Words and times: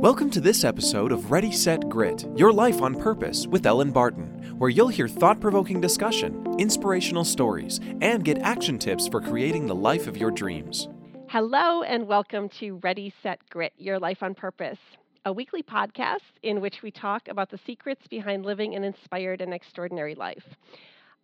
Welcome 0.00 0.30
to 0.30 0.40
this 0.40 0.62
episode 0.62 1.10
of 1.10 1.32
Ready, 1.32 1.50
Set, 1.50 1.88
Grit 1.88 2.24
Your 2.36 2.52
Life 2.52 2.82
on 2.82 2.94
Purpose 2.94 3.48
with 3.48 3.66
Elin 3.66 3.90
Barton, 3.90 4.56
where 4.56 4.70
you'll 4.70 4.86
hear 4.86 5.08
thought 5.08 5.40
provoking 5.40 5.80
discussion, 5.80 6.46
inspirational 6.56 7.24
stories, 7.24 7.80
and 8.00 8.24
get 8.24 8.38
action 8.38 8.78
tips 8.78 9.08
for 9.08 9.20
creating 9.20 9.66
the 9.66 9.74
life 9.74 10.06
of 10.06 10.16
your 10.16 10.30
dreams. 10.30 10.88
Hello, 11.28 11.82
and 11.82 12.06
welcome 12.06 12.48
to 12.60 12.76
Ready, 12.76 13.12
Set, 13.22 13.40
Grit 13.50 13.72
Your 13.76 13.98
Life 13.98 14.22
on 14.22 14.34
Purpose, 14.34 14.78
a 15.24 15.32
weekly 15.32 15.64
podcast 15.64 16.20
in 16.42 16.60
which 16.60 16.80
we 16.80 16.92
talk 16.92 17.26
about 17.26 17.50
the 17.50 17.58
secrets 17.66 18.06
behind 18.08 18.46
living 18.46 18.76
an 18.76 18.84
inspired 18.84 19.40
and 19.40 19.52
extraordinary 19.52 20.14
life. 20.14 20.44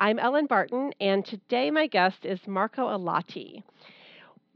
I'm 0.00 0.18
Elin 0.18 0.46
Barton, 0.46 0.92
and 1.00 1.24
today 1.24 1.70
my 1.70 1.86
guest 1.86 2.24
is 2.24 2.40
Marco 2.48 2.88
Alati. 2.88 3.62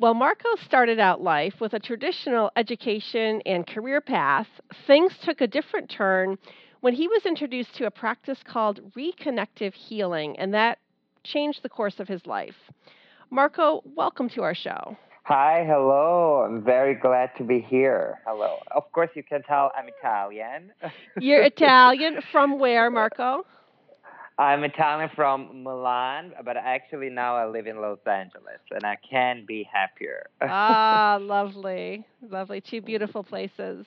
Well, 0.01 0.15
Marco 0.15 0.49
started 0.65 1.01
out 1.01 1.23
life 1.23 1.55
with 1.61 1.73
a 1.73 1.81
traditional 1.81 2.53
education 2.55 3.43
and 3.45 3.67
career 3.67 4.01
path. 4.01 4.47
Things 4.87 5.13
took 5.25 5.41
a 5.41 5.49
different 5.49 5.91
turn 5.91 6.39
when 6.83 6.95
he 6.95 7.09
was 7.09 7.27
introduced 7.27 7.75
to 7.79 7.87
a 7.87 7.91
practice 7.91 8.39
called 8.45 8.93
reconnective 8.97 9.75
healing, 9.75 10.39
and 10.39 10.55
that 10.55 10.79
changed 11.25 11.65
the 11.65 11.69
course 11.69 11.99
of 11.99 12.07
his 12.07 12.25
life. 12.27 12.55
Marco, 13.31 13.83
welcome 13.97 14.29
to 14.29 14.43
our 14.43 14.55
show. 14.55 14.97
Hi, 15.25 15.65
hello. 15.67 16.45
I'm 16.47 16.63
very 16.63 16.95
glad 16.95 17.31
to 17.37 17.43
be 17.43 17.59
here. 17.59 18.21
Hello. 18.25 18.59
Of 18.71 18.93
course, 18.93 19.11
you 19.17 19.25
can 19.25 19.43
tell 19.43 19.73
I'm 19.77 19.89
Italian. 20.01 20.71
You're 21.19 21.43
Italian. 21.43 22.21
From 22.31 22.61
where, 22.61 22.89
Marco? 22.89 23.45
I'm 24.39 24.63
Italian 24.63 25.11
from 25.17 25.65
Milan, 25.65 26.33
but 26.45 26.57
actually 26.57 27.11
now 27.11 27.37
I 27.37 27.47
live 27.47 27.67
in 27.67 27.81
Los 27.81 27.99
Angeles, 28.07 28.61
and 28.71 28.85
I 28.85 28.97
can't 29.11 29.45
be 29.47 29.69
happier. 29.71 30.27
ah, 30.43 31.19
lovely, 31.21 32.07
lovely, 32.23 32.61
two 32.61 32.81
beautiful 32.81 33.25
places. 33.25 33.85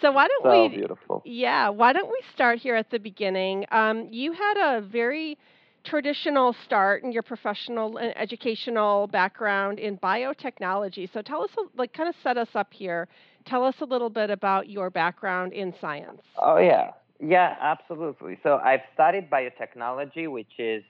So 0.00 0.12
why 0.12 0.28
don't 0.28 0.44
so 0.44 0.62
we? 0.62 0.76
beautiful. 0.76 1.22
Yeah, 1.24 1.68
why 1.70 1.92
don't 1.92 2.08
we 2.08 2.20
start 2.32 2.60
here 2.60 2.76
at 2.76 2.90
the 2.90 2.98
beginning? 2.98 3.64
Um, 3.72 4.06
you 4.10 4.32
had 4.32 4.76
a 4.76 4.80
very 4.82 5.36
traditional 5.84 6.54
start 6.64 7.02
in 7.02 7.10
your 7.10 7.24
professional 7.24 7.96
and 7.96 8.16
educational 8.16 9.08
background 9.08 9.80
in 9.80 9.98
biotechnology. 9.98 11.12
So 11.12 11.22
tell 11.22 11.42
us, 11.42 11.50
like, 11.76 11.92
kind 11.92 12.08
of 12.08 12.14
set 12.22 12.38
us 12.38 12.50
up 12.54 12.72
here. 12.72 13.08
Tell 13.46 13.64
us 13.64 13.74
a 13.80 13.84
little 13.84 14.10
bit 14.10 14.30
about 14.30 14.68
your 14.68 14.90
background 14.90 15.52
in 15.52 15.74
science. 15.80 16.22
Oh 16.40 16.58
yeah. 16.58 16.92
Yeah, 17.24 17.54
absolutely. 17.60 18.38
So 18.42 18.58
I've 18.64 18.80
studied 18.94 19.30
biotechnology, 19.30 20.30
which 20.30 20.58
is 20.58 20.82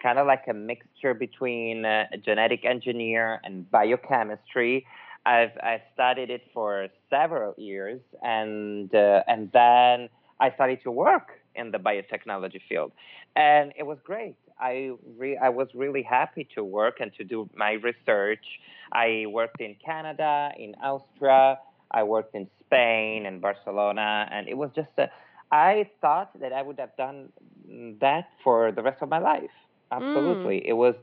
kind 0.00 0.18
of 0.18 0.26
like 0.28 0.44
a 0.48 0.54
mixture 0.54 1.12
between 1.12 1.84
uh, 1.84 2.04
genetic 2.24 2.64
engineer 2.64 3.40
and 3.42 3.68
biochemistry. 3.70 4.86
I've 5.26 5.50
I've 5.62 5.80
studied 5.94 6.30
it 6.30 6.42
for 6.54 6.88
several 7.10 7.54
years, 7.58 8.00
and 8.22 8.94
uh, 8.94 9.22
and 9.26 9.50
then 9.52 10.08
I 10.40 10.52
started 10.54 10.82
to 10.84 10.92
work 10.92 11.30
in 11.56 11.72
the 11.72 11.78
biotechnology 11.78 12.60
field, 12.68 12.92
and 13.34 13.72
it 13.76 13.82
was 13.84 13.98
great. 14.04 14.36
I 14.60 14.92
re- 15.16 15.36
I 15.38 15.48
was 15.48 15.68
really 15.74 16.02
happy 16.02 16.46
to 16.54 16.62
work 16.62 17.00
and 17.00 17.12
to 17.14 17.24
do 17.24 17.50
my 17.56 17.72
research. 17.72 18.44
I 18.92 19.26
worked 19.28 19.60
in 19.60 19.74
Canada, 19.84 20.50
in 20.56 20.74
Austria. 20.82 21.58
I 21.90 22.04
worked 22.04 22.34
in 22.34 22.48
Spain 22.66 23.26
and 23.26 23.40
Barcelona, 23.40 24.28
and 24.32 24.48
it 24.48 24.56
was 24.56 24.70
just 24.74 24.88
a 24.98 25.08
I 25.52 25.90
thought 26.00 26.40
that 26.40 26.52
I 26.52 26.62
would 26.62 26.80
have 26.80 26.96
done 26.96 27.28
that 28.00 28.28
for 28.42 28.72
the 28.72 28.82
rest 28.82 29.02
of 29.02 29.10
my 29.10 29.18
life. 29.18 29.50
Absolutely. 29.92 30.60
Mm. 30.60 30.68
It 30.70 30.72
was 30.72 30.94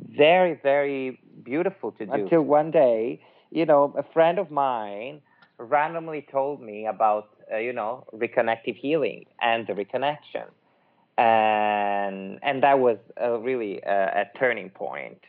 very, 0.00 0.54
very 0.62 1.20
beautiful 1.44 1.92
to 1.92 2.06
do. 2.06 2.12
Until 2.12 2.42
one 2.42 2.70
day, 2.70 3.20
you 3.50 3.66
know, 3.66 3.94
a 3.96 4.04
friend 4.14 4.38
of 4.38 4.50
mine 4.50 5.20
randomly 5.58 6.26
told 6.30 6.60
me 6.62 6.86
about, 6.86 7.28
uh, 7.52 7.58
you 7.58 7.72
know, 7.72 8.04
reconnective 8.14 8.76
healing 8.76 9.26
and 9.40 9.66
the 9.66 9.74
reconnection. 9.74 10.46
And, 11.18 12.38
and 12.42 12.62
that 12.62 12.78
was 12.80 12.98
a 13.16 13.38
really 13.38 13.80
a, 13.82 14.22
a 14.22 14.38
turning 14.38 14.70
point. 14.70 15.20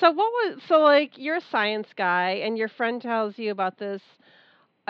So 0.00 0.10
what 0.10 0.30
was 0.30 0.62
so 0.68 0.80
like 0.80 1.18
you're 1.18 1.36
a 1.36 1.40
science 1.40 1.88
guy 1.96 2.30
and 2.44 2.56
your 2.58 2.68
friend 2.68 3.00
tells 3.02 3.38
you 3.38 3.50
about 3.50 3.78
this 3.78 4.02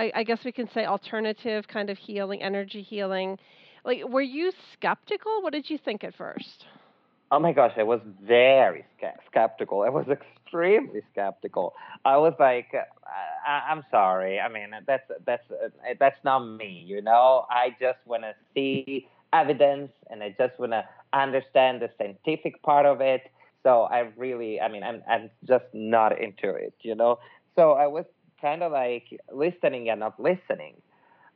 I, 0.01 0.11
I 0.15 0.23
guess 0.23 0.39
we 0.45 0.53
can 0.53 0.69
say 0.73 0.87
alternative 0.87 1.69
kind 1.69 1.91
of 1.91 1.99
healing, 1.99 2.43
energy 2.43 2.81
healing. 2.81 3.39
Like, 3.85 4.09
were 4.09 4.23
you 4.23 4.51
skeptical? 4.73 5.43
What 5.43 5.53
did 5.53 5.69
you 5.69 5.77
think 5.77 6.05
at 6.05 6.15
first? 6.15 6.65
Oh 7.31 7.39
my 7.39 7.53
gosh, 7.53 7.73
I 7.77 7.83
was 7.83 8.01
very 8.27 8.85
skeptical. 9.29 9.83
I 9.83 9.91
was 9.91 10.07
extremely 10.45 11.03
skeptical. 11.13 11.75
I 12.05 12.17
was 12.17 12.33
like, 12.41 12.69
I, 13.47 13.71
am 13.71 13.85
sorry. 13.91 14.41
I 14.41 14.49
mean, 14.49 14.71
that's 14.87 15.05
that's 15.27 15.45
that's 15.99 16.25
not 16.25 16.41
me. 16.41 16.83
You 16.87 17.03
know, 17.03 17.47
I 17.51 17.77
just 17.79 17.99
want 18.07 18.23
to 18.23 18.35
see 18.55 19.07
evidence, 19.35 19.93
and 20.11 20.23
I 20.23 20.35
just 20.37 20.59
want 20.59 20.73
to 20.73 20.85
understand 21.13 21.83
the 21.83 21.91
scientific 21.99 22.63
part 22.63 22.87
of 22.87 23.03
it. 23.03 23.31
So 23.63 23.83
I 23.83 24.11
really, 24.17 24.61
I 24.61 24.69
mean, 24.69 24.83
I'm 24.83 25.03
I'm 25.09 25.31
just 25.47 25.67
not 25.75 26.19
into 26.19 26.55
it. 26.55 26.75
You 26.81 26.95
know, 26.95 27.19
so 27.55 27.73
I 27.73 27.87
was 27.87 28.07
kind 28.41 28.63
of 28.63 28.73
like 28.73 29.21
listening 29.33 29.89
and 29.89 30.01
not 30.01 30.19
listening. 30.21 30.75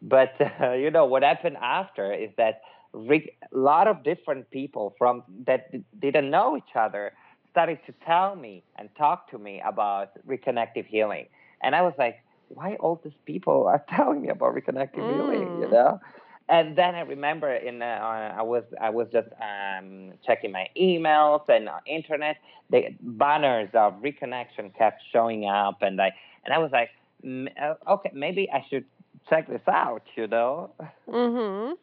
But 0.03 0.34
uh, 0.60 0.72
you 0.82 0.91
know 0.91 1.04
what 1.04 1.22
happened 1.22 1.56
after 1.60 2.12
is 2.12 2.31
that 2.37 2.62
a 2.94 3.22
lot 3.53 3.88
of 3.88 4.04
different 4.04 4.50
people 4.50 4.94
from 4.98 5.25
that 5.47 5.70
didn't 6.00 6.31
know 6.31 6.56
each 6.56 6.76
other 6.76 7.12
started 7.50 7.78
to 7.87 7.94
tell 8.04 8.37
me 8.37 8.62
and 8.76 8.88
talk 8.97 9.31
to 9.31 9.38
me 9.38 9.62
about 9.65 10.10
reconnective 10.26 10.87
healing, 10.87 11.26
and 11.62 11.75
I 11.75 11.82
was 11.82 11.94
like, 11.98 12.16
why 12.48 12.76
all 12.76 13.00
these 13.03 13.12
people 13.25 13.66
are 13.66 13.84
telling 13.94 14.22
me 14.22 14.28
about 14.28 14.54
reconnective 14.54 14.98
mm. 14.98 15.15
healing? 15.15 15.60
You 15.62 15.71
know. 15.71 16.00
And 16.47 16.76
then 16.76 16.94
I 16.94 17.00
remember 17.00 17.54
in 17.54 17.81
uh, 17.81 18.34
I 18.36 18.42
was 18.42 18.65
I 18.78 18.91
was 18.91 19.09
just 19.10 19.28
um, 19.41 20.12
checking 20.26 20.53
my 20.53 20.69
emails 20.78 21.48
and 21.48 21.69
uh, 21.71 21.78
internet. 21.86 22.36
The 22.69 22.94
banners 23.00 23.71
of 23.72 23.94
reconnection 24.03 24.76
kept 24.76 25.03
showing 25.10 25.47
up, 25.47 25.78
and 25.81 26.00
I 26.03 26.12
and 26.44 26.55
I 26.55 26.59
was 26.59 26.71
like, 26.72 26.91
uh, 27.25 27.75
okay, 27.94 28.10
maybe 28.15 28.49
I 28.53 28.65
should 28.71 28.84
check 29.28 29.49
this 29.49 29.62
out. 29.69 30.03
You 30.16 30.27
know. 30.28 30.71
Mhm. 31.09 31.77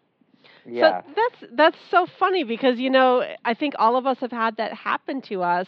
Yeah. 0.66 1.02
So 1.04 1.14
that's 1.16 1.44
that's 1.54 1.78
so 1.90 2.06
funny 2.20 2.44
because 2.44 2.80
you 2.80 2.90
know 2.90 3.24
I 3.46 3.54
think 3.54 3.74
all 3.78 3.96
of 3.98 4.06
us 4.06 4.18
have 4.20 4.32
had 4.32 4.58
that 4.58 4.74
happen 4.74 5.22
to 5.24 5.42
us 5.44 5.68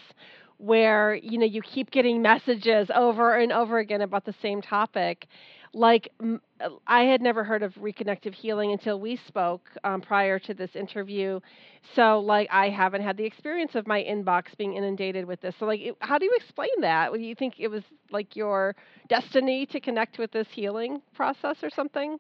where 0.58 1.16
you 1.16 1.38
know 1.38 1.46
you 1.46 1.62
keep 1.62 1.92
getting 1.92 2.22
messages 2.22 2.90
over 2.94 3.36
and 3.38 3.52
over 3.52 3.80
again 3.80 4.02
about 4.02 4.26
the 4.26 4.34
same 4.42 4.62
topic 4.62 5.28
like 5.74 6.12
I 6.88 7.04
had 7.04 7.22
never 7.22 7.44
heard 7.44 7.64
of 7.64 7.74
reconnective 7.76 8.34
healing 8.34 8.72
until 8.72 9.00
we 9.00 9.20
spoke 9.28 9.70
um, 9.84 10.02
prior 10.02 10.40
to 10.40 10.54
this 10.54 10.76
interview. 10.76 11.40
So, 11.96 12.20
like, 12.20 12.48
I 12.52 12.70
haven't 12.70 13.02
had 13.02 13.18
the 13.18 13.26
experience 13.26 13.76
of 13.76 13.88
my 13.88 14.02
inbox 14.02 14.56
being 14.58 14.76
inundated 14.76 15.26
with 15.26 15.42
this. 15.42 15.56
So, 15.60 15.66
like, 15.66 15.82
it, 15.82 15.98
how 16.00 16.18
do 16.18 16.26
you 16.26 16.34
explain 16.38 16.82
that? 16.82 17.12
Do 17.12 17.20
you 17.20 17.36
think 17.36 17.56
it 17.60 17.68
was 17.68 17.84
like 18.12 18.36
your 18.36 18.76
destiny 19.10 19.66
to 19.68 19.80
connect 19.80 20.20
with 20.20 20.32
this 20.32 20.48
healing 20.52 21.02
process 21.14 21.58
or 21.64 21.70
something? 21.70 22.20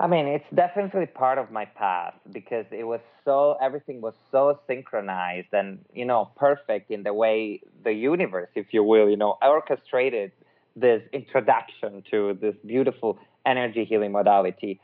I 0.00 0.06
mean, 0.06 0.26
it's 0.28 0.48
definitely 0.54 1.06
part 1.06 1.38
of 1.38 1.50
my 1.50 1.64
path 1.64 2.14
because 2.30 2.66
it 2.70 2.84
was 2.84 3.00
so, 3.24 3.56
everything 3.60 4.00
was 4.00 4.14
so 4.30 4.60
synchronized 4.68 5.48
and, 5.52 5.84
you 5.92 6.04
know, 6.04 6.30
perfect 6.36 6.92
in 6.92 7.02
the 7.02 7.12
way 7.12 7.60
the 7.82 7.92
universe, 7.92 8.50
if 8.54 8.72
you 8.72 8.84
will, 8.84 9.10
you 9.10 9.16
know, 9.16 9.36
orchestrated 9.42 10.30
this 10.76 11.02
introduction 11.12 12.02
to 12.10 12.38
this 12.40 12.54
beautiful 12.64 13.18
energy 13.46 13.84
healing 13.84 14.12
modality. 14.12 14.80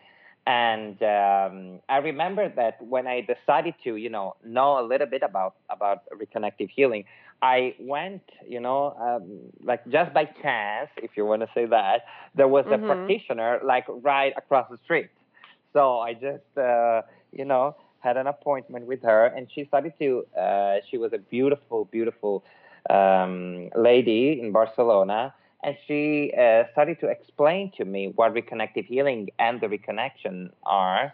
And 0.46 1.02
um, 1.02 1.80
I 1.88 1.98
remember 1.98 2.50
that 2.50 2.82
when 2.82 3.06
I 3.06 3.22
decided 3.22 3.74
to, 3.84 3.96
you 3.96 4.10
know, 4.10 4.36
know 4.44 4.78
a 4.78 4.84
little 4.86 5.06
bit 5.06 5.22
about 5.22 5.54
about 5.70 6.02
reconnective 6.12 6.68
healing, 6.68 7.04
I 7.40 7.74
went, 7.78 8.22
you 8.46 8.60
know, 8.60 8.94
um, 9.00 9.52
like 9.62 9.86
just 9.88 10.12
by 10.12 10.26
chance, 10.42 10.90
if 10.98 11.12
you 11.16 11.24
want 11.24 11.42
to 11.42 11.48
say 11.54 11.64
that, 11.66 12.04
there 12.34 12.48
was 12.48 12.66
mm-hmm. 12.66 12.84
a 12.84 12.86
practitioner 12.86 13.60
like 13.64 13.86
right 13.88 14.34
across 14.36 14.68
the 14.70 14.78
street. 14.84 15.08
So 15.72 15.98
I 16.00 16.12
just, 16.12 16.58
uh, 16.58 17.02
you 17.32 17.46
know, 17.46 17.76
had 18.00 18.18
an 18.18 18.26
appointment 18.26 18.86
with 18.86 19.02
her, 19.02 19.26
and 19.26 19.48
she 19.54 19.64
started 19.64 19.94
to. 19.98 20.24
Uh, 20.38 20.76
she 20.90 20.98
was 20.98 21.12
a 21.14 21.18
beautiful, 21.18 21.86
beautiful 21.86 22.44
um, 22.90 23.70
lady 23.74 24.38
in 24.42 24.52
Barcelona 24.52 25.34
and 25.64 25.76
she 25.86 26.32
uh, 26.38 26.64
started 26.72 27.00
to 27.00 27.08
explain 27.08 27.72
to 27.78 27.84
me 27.86 28.12
what 28.14 28.34
reconnective 28.34 28.84
healing 28.84 29.30
and 29.38 29.60
the 29.60 29.66
reconnection 29.66 30.50
are. 30.64 31.12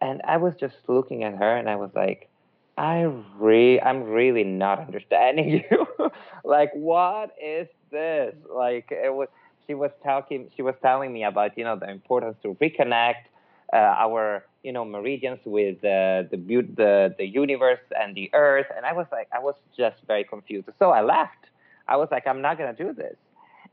And 0.00 0.22
i 0.26 0.36
was 0.38 0.54
just 0.58 0.76
looking 0.88 1.24
at 1.24 1.34
her 1.34 1.56
and 1.56 1.68
i 1.68 1.76
was 1.76 1.90
like 1.94 2.30
i 2.78 3.02
re 3.38 3.78
i'm 3.80 4.04
really 4.04 4.44
not 4.44 4.78
understanding 4.78 5.64
you. 5.70 6.10
Like 6.44 6.70
what 6.72 7.32
is 7.42 7.68
this? 7.90 8.34
Like 8.50 8.88
it 8.90 9.12
was 9.12 9.28
she 9.66 9.74
was 9.74 9.90
talking 10.02 10.50
she 10.56 10.62
was 10.62 10.74
telling 10.80 11.12
me 11.12 11.24
about 11.24 11.58
you 11.58 11.64
know 11.64 11.76
the 11.76 11.90
importance 11.90 12.36
to 12.44 12.54
reconnect 12.54 13.24
uh, 13.72 13.76
our 13.76 14.46
you 14.62 14.72
know 14.72 14.84
meridians 14.84 15.40
with 15.44 15.78
uh, 15.84 16.24
the 16.30 16.38
the 16.76 17.14
the 17.18 17.26
universe 17.26 17.84
and 18.00 18.14
the 18.14 18.30
earth. 18.32 18.66
And 18.74 18.86
i 18.86 18.92
was 18.92 19.06
like 19.12 19.28
i 19.34 19.38
was 19.38 19.56
just 19.76 19.98
very 20.06 20.24
confused. 20.24 20.68
So 20.78 20.90
i 20.90 21.02
left. 21.02 21.44
I 21.88 21.96
was 21.96 22.08
like 22.10 22.26
i'm 22.26 22.40
not 22.40 22.56
going 22.56 22.74
to 22.74 22.84
do 22.84 22.94
this 22.94 23.16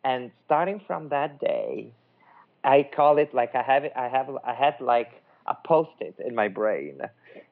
And 0.03 0.31
starting 0.45 0.81
from 0.85 1.09
that 1.09 1.39
day, 1.39 1.91
I 2.63 2.88
call 2.95 3.17
it 3.17 3.33
like 3.33 3.55
I 3.55 3.61
have 3.61 3.83
it. 3.83 3.94
I 3.95 4.07
have 4.07 4.29
I 4.44 4.53
had 4.53 4.75
like 4.79 5.21
a 5.45 5.55
post-it 5.65 6.15
in 6.25 6.35
my 6.35 6.47
brain. 6.47 6.99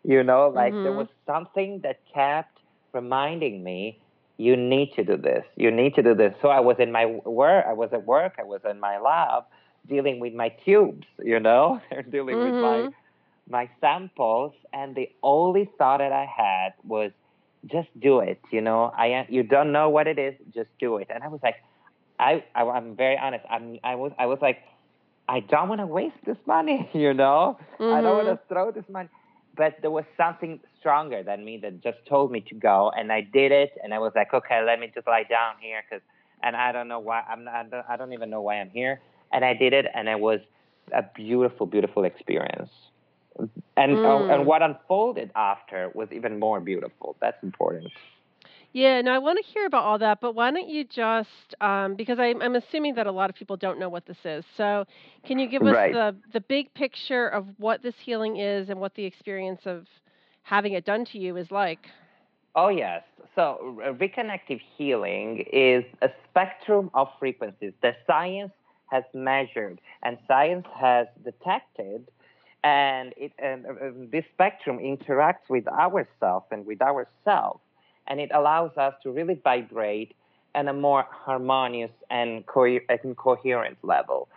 You 0.04 0.24
know, 0.24 0.50
like 0.54 0.74
mm-hmm. 0.74 0.84
there 0.84 0.94
was 0.94 1.08
something 1.26 1.80
that 1.84 2.00
kept 2.14 2.60
reminding 2.94 3.64
me, 3.64 4.00
you 4.38 4.56
need 4.58 4.94
to 4.94 5.04
do 5.04 5.18
this. 5.18 5.46
You 5.56 5.72
need 5.72 5.96
to 5.96 6.04
do 6.04 6.14
this. 6.14 6.34
So 6.42 6.50
I 6.50 6.60
was 6.60 6.78
in 6.80 6.92
my 6.92 7.06
work. 7.06 7.66
I 7.68 7.74
was 7.74 7.90
at 7.94 8.06
work. 8.06 8.36
I 8.38 8.44
was 8.44 8.62
in 8.70 8.80
my 8.80 9.00
lab, 9.00 9.44
dealing 9.88 10.20
with 10.20 10.34
my 10.34 10.50
tubes. 10.50 11.08
You 11.24 11.40
know, 11.40 11.82
dealing 12.10 12.36
mm-hmm. 12.36 12.54
with 12.54 12.62
my 12.62 12.78
mm-hmm. 12.78 13.52
my 13.52 13.70
samples, 13.80 14.54
and 14.74 14.96
the 14.96 15.10
only 15.24 15.70
thought 15.78 16.00
that 16.00 16.12
I 16.12 16.26
had 16.26 16.74
was, 16.84 17.12
just 17.68 17.88
do 18.00 18.20
it. 18.20 18.40
You 18.52 18.62
know, 18.62 18.94
I 18.98 19.26
you 19.30 19.44
don't 19.44 19.72
know 19.72 19.90
what 19.90 20.08
it 20.08 20.20
is, 20.20 20.36
just 20.54 20.70
do 20.80 20.98
it. 20.98 21.08
And 21.10 21.24
I 21.24 21.28
was 21.28 21.40
like, 21.42 21.56
I, 22.20 22.44
I 22.54 22.64
am 22.64 22.96
very 22.96 23.18
honest. 23.18 23.46
I'm 23.50 23.80
I 23.84 23.96
was 23.96 24.12
I 24.18 24.26
was 24.26 24.40
like 24.42 24.60
I 25.28 25.40
don't 25.40 25.70
want 25.70 25.82
to 25.82 25.88
waste 25.88 26.24
this 26.26 26.38
money, 26.46 26.90
you 26.94 27.14
know? 27.14 27.58
Mm-hmm. 27.80 27.96
I 27.96 28.02
don't 28.02 28.16
want 28.16 28.28
to 28.28 28.34
mm-hmm. 28.36 28.54
throw 28.54 28.72
this 28.72 28.86
money. 28.90 29.10
But 29.56 29.78
there 29.82 29.92
was 29.92 30.04
something 30.18 30.60
stronger 30.80 31.24
than 31.24 31.46
me 31.46 31.58
that 31.60 31.82
just 31.82 31.98
told 32.08 32.32
me 32.32 32.42
to 32.42 32.56
go, 32.56 32.92
and 32.96 33.12
I 33.12 33.22
did 33.22 33.54
it. 33.54 33.72
And 33.82 33.94
I 33.94 34.00
was 34.00 34.12
like, 34.14 34.34
okay, 34.34 34.62
let 34.66 34.80
me 34.80 34.92
just 34.94 35.08
lie 35.08 35.24
down 35.24 35.56
here, 35.62 35.82
cause, 35.90 36.02
and 36.44 36.58
I 36.58 36.74
don't 36.74 36.90
know 36.90 37.00
why 37.00 37.22
I'm 37.22 37.46
not, 37.46 37.68
I 37.88 37.96
don't 37.96 38.12
even 38.12 38.30
know 38.30 38.42
why 38.42 38.56
I'm 38.60 38.70
here. 38.70 39.00
And 39.32 39.46
I 39.46 39.54
did 39.54 39.72
it, 39.72 39.86
and 39.94 40.10
it 40.10 40.20
was 40.20 40.42
a 40.94 41.04
beautiful, 41.16 41.66
beautiful 41.66 42.04
experience. 42.04 42.70
And 43.78 43.98
mm. 43.98 44.30
uh, 44.30 44.34
and 44.34 44.46
what 44.46 44.62
unfolded 44.62 45.32
after 45.36 45.90
was 45.94 46.10
even 46.12 46.40
more 46.40 46.60
beautiful. 46.60 47.16
That's 47.20 47.42
important. 47.44 47.92
Yeah, 48.76 49.00
no, 49.00 49.14
I 49.14 49.20
want 49.20 49.40
to 49.42 49.54
hear 49.54 49.66
about 49.66 49.86
all 49.86 50.00
that, 50.00 50.20
but 50.20 50.36
why 50.36 50.52
don't 50.52 50.68
you 50.68 50.84
just, 50.84 51.30
um, 51.62 51.96
because 51.96 52.20
I, 52.20 52.36
I'm 52.42 52.56
assuming 52.58 52.96
that 52.96 53.08
a 53.08 53.12
lot 53.12 53.30
of 53.30 53.36
people 53.38 53.56
don't 53.56 53.80
know 53.80 53.88
what 53.88 54.06
this 54.06 54.18
is. 54.26 54.44
So, 54.58 54.84
can 55.26 55.40
you 55.40 55.48
give 55.48 55.62
us 55.62 55.74
right. 55.74 55.94
the 55.94 56.14
the 56.34 56.42
big 56.42 56.74
picture 56.74 57.26
of 57.26 57.48
what 57.56 57.82
this 57.82 57.94
healing 58.04 58.36
is 58.36 58.68
and 58.68 58.82
what 58.82 58.94
the 58.96 59.06
experience 59.06 59.62
of 59.64 59.88
having 60.42 60.74
it 60.74 60.84
done 60.84 61.06
to 61.06 61.18
you 61.18 61.38
is 61.38 61.52
like? 61.52 61.88
Oh 62.54 62.68
yes. 62.68 63.04
So, 63.34 63.78
reconnective 63.98 64.60
healing 64.78 65.46
is 65.54 65.86
a 66.02 66.10
spectrum 66.30 66.92
of 66.94 67.08
frequencies 67.18 67.72
that 67.82 68.00
science 68.06 68.52
has 68.88 69.06
measured 69.14 69.80
and 70.04 70.18
science 70.28 70.68
has 70.78 71.08
detected 71.24 72.12
and 72.66 73.14
it 73.16 73.32
and 73.40 73.66
uh, 73.66 73.72
this 74.12 74.26
spectrum 74.34 74.80
interacts 74.80 75.48
with 75.50 75.66
ourself 75.70 76.44
and 76.52 76.66
with 76.66 76.82
ourselves 76.82 77.62
and 78.08 78.20
it 78.20 78.32
allows 78.34 78.78
us 78.78 78.94
to 79.04 79.12
really 79.12 79.40
vibrate 79.44 80.16
at 80.54 80.68
a 80.68 80.74
more 80.74 81.06
harmonious 81.10 81.92
and, 82.10 82.46
co- 82.46 82.80
and 82.90 83.18
coherent 83.18 83.78
level. 83.84 84.30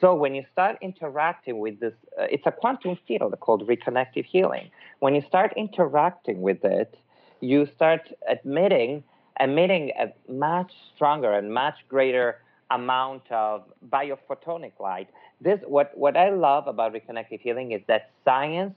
So 0.00 0.14
when 0.14 0.34
you 0.34 0.44
start 0.52 0.78
interacting 0.80 1.60
with 1.60 1.80
this, 1.80 1.94
uh, 2.20 2.24
it's 2.30 2.46
a 2.46 2.52
quantum 2.52 2.98
field 3.06 3.34
called 3.40 3.66
reconnective 3.66 4.24
healing. 4.24 4.70
When 4.98 5.14
you 5.14 5.22
start 5.22 5.52
interacting 5.56 6.42
with 6.42 6.64
it, 6.64 6.96
you 7.40 7.66
start 7.66 8.12
admitting, 8.28 9.04
emitting 9.38 9.92
a 9.98 10.12
much 10.30 10.72
stronger 10.94 11.32
and 11.32 11.52
much 11.52 11.76
greater 11.88 12.38
amount 12.70 13.22
of 13.30 13.64
biophotonic 13.90 14.72
light. 14.80 15.08
This, 15.40 15.60
what, 15.66 15.96
what 15.96 16.16
I 16.16 16.30
love 16.30 16.66
about 16.66 16.94
reconnective 16.94 17.40
healing 17.40 17.72
is 17.72 17.82
that 17.86 18.10
science 18.24 18.74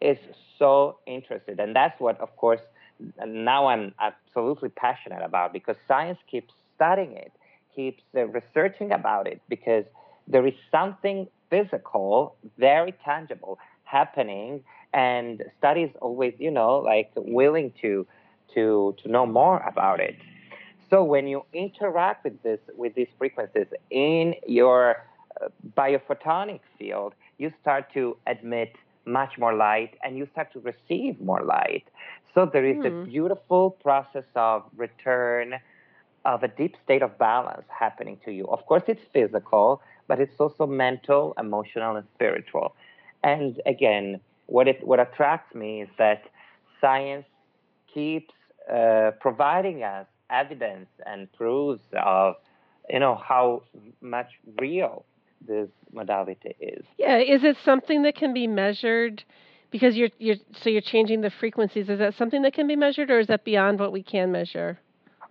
is 0.00 0.18
so 0.58 0.98
interested, 1.06 1.60
and 1.60 1.74
that's 1.74 1.98
what, 2.00 2.20
of 2.20 2.34
course, 2.36 2.60
now 3.26 3.66
I'm 3.68 3.94
absolutely 4.00 4.68
passionate 4.70 5.22
about 5.22 5.52
because 5.52 5.76
science 5.88 6.18
keeps 6.30 6.52
studying 6.76 7.12
it, 7.12 7.32
keeps 7.74 8.02
uh, 8.16 8.26
researching 8.26 8.92
about 8.92 9.26
it 9.26 9.40
because 9.48 9.84
there 10.26 10.46
is 10.46 10.54
something 10.70 11.26
physical, 11.50 12.36
very 12.58 12.92
tangible 13.04 13.58
happening, 13.84 14.62
and 14.92 15.42
studies 15.58 15.90
always, 16.00 16.34
you 16.38 16.50
know, 16.50 16.78
like 16.78 17.10
willing 17.16 17.72
to 17.82 18.06
to 18.54 18.94
to 19.02 19.08
know 19.08 19.26
more 19.26 19.58
about 19.60 20.00
it. 20.00 20.16
So 20.88 21.04
when 21.04 21.28
you 21.28 21.44
interact 21.52 22.24
with 22.24 22.42
this 22.42 22.60
with 22.76 22.94
these 22.94 23.08
frequencies 23.18 23.66
in 23.90 24.34
your 24.46 25.04
uh, 25.40 25.48
biophotonic 25.76 26.60
field, 26.78 27.14
you 27.38 27.52
start 27.60 27.92
to 27.94 28.16
admit 28.26 28.74
much 29.06 29.38
more 29.38 29.54
light 29.54 29.96
and 30.02 30.16
you 30.16 30.28
start 30.32 30.52
to 30.52 30.60
receive 30.60 31.20
more 31.20 31.42
light. 31.42 31.84
So 32.34 32.46
there 32.46 32.64
is 32.64 32.76
mm. 32.76 32.86
a 32.86 32.90
hmm. 32.90 33.04
beautiful 33.04 33.70
process 33.70 34.24
of 34.34 34.64
return 34.76 35.54
of 36.24 36.42
a 36.42 36.48
deep 36.48 36.76
state 36.84 37.02
of 37.02 37.18
balance 37.18 37.64
happening 37.68 38.18
to 38.24 38.30
you. 38.30 38.46
Of 38.48 38.66
course, 38.66 38.82
it's 38.86 39.00
physical, 39.12 39.82
but 40.06 40.20
it's 40.20 40.34
also 40.38 40.66
mental, 40.66 41.34
emotional, 41.38 41.96
and 41.96 42.06
spiritual. 42.14 42.74
And 43.24 43.60
again, 43.66 44.20
what 44.46 44.68
it 44.68 44.86
what 44.86 45.00
attracts 45.00 45.54
me 45.54 45.82
is 45.82 45.88
that 45.98 46.24
science 46.80 47.26
keeps 47.92 48.34
uh, 48.72 49.12
providing 49.20 49.82
us 49.82 50.06
evidence 50.30 50.88
and 51.06 51.32
proofs 51.32 51.82
of 51.92 52.34
you 52.88 52.98
know 52.98 53.14
how 53.14 53.62
much 54.00 54.28
real 54.58 55.04
this 55.46 55.68
modality 55.92 56.54
is. 56.60 56.84
Yeah, 56.98 57.18
is 57.18 57.44
it 57.44 57.56
something 57.64 58.02
that 58.02 58.14
can 58.14 58.34
be 58.34 58.46
measured? 58.46 59.24
Because 59.70 59.96
you're 59.96 60.10
you're 60.18 60.36
so 60.62 60.70
you're 60.70 60.80
changing 60.80 61.20
the 61.20 61.30
frequencies. 61.30 61.88
Is 61.88 61.98
that 61.98 62.14
something 62.18 62.42
that 62.42 62.54
can 62.54 62.66
be 62.66 62.76
measured, 62.76 63.10
or 63.10 63.20
is 63.20 63.28
that 63.28 63.44
beyond 63.44 63.78
what 63.78 63.92
we 63.92 64.02
can 64.02 64.32
measure? 64.32 64.78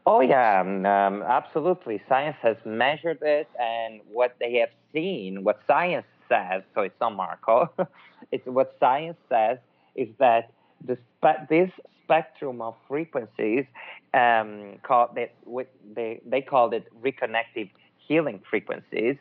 Oh 0.06 0.22
yeah, 0.22 0.62
um, 0.62 0.86
um 0.86 1.22
absolutely. 1.24 2.02
Science 2.08 2.38
has 2.42 2.58
measured 2.66 3.20
it, 3.22 3.50
and 3.60 4.02
what 4.12 4.36
they 4.40 4.56
have 4.56 4.70
seen, 4.94 5.44
what 5.44 5.60
science 5.68 6.06
says. 6.30 6.64
So 6.74 6.82
it's 6.82 7.00
not 7.02 7.16
Marco. 7.16 7.70
it's 8.32 8.46
what 8.46 8.76
science 8.80 9.18
says 9.28 9.58
is 9.96 10.08
that 10.20 10.52
the 10.86 10.98
spe- 11.18 11.50
this 11.50 11.72
spectrum 12.04 12.62
of 12.62 12.76
frequencies 12.88 13.66
um, 14.14 14.78
called 14.84 15.10
they, 15.16 15.32
they 15.96 16.22
they 16.26 16.42
called 16.42 16.74
it 16.74 16.88
reconnective 17.02 17.70
healing 17.98 18.42
frequencies 18.50 19.16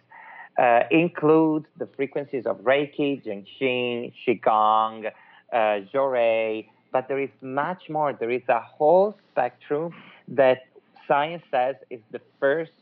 uh, 0.59 0.81
includes 0.91 1.67
the 1.79 1.87
frequencies 1.97 2.45
of 2.45 2.59
Reiki, 2.59 3.23
Jinshin, 3.25 4.13
Qigong, 4.27 5.11
uh, 5.53 5.57
Johrei, 5.93 6.69
but 6.93 7.07
there 7.09 7.21
is 7.21 7.31
much 7.41 7.89
more. 7.89 8.13
There 8.13 8.31
is 8.31 8.43
a 8.49 8.61
whole 8.61 9.17
spectrum 9.31 9.95
that 10.29 10.67
science 11.07 11.45
says 11.51 11.77
is 11.91 12.01
the 12.11 12.21
first 12.41 12.73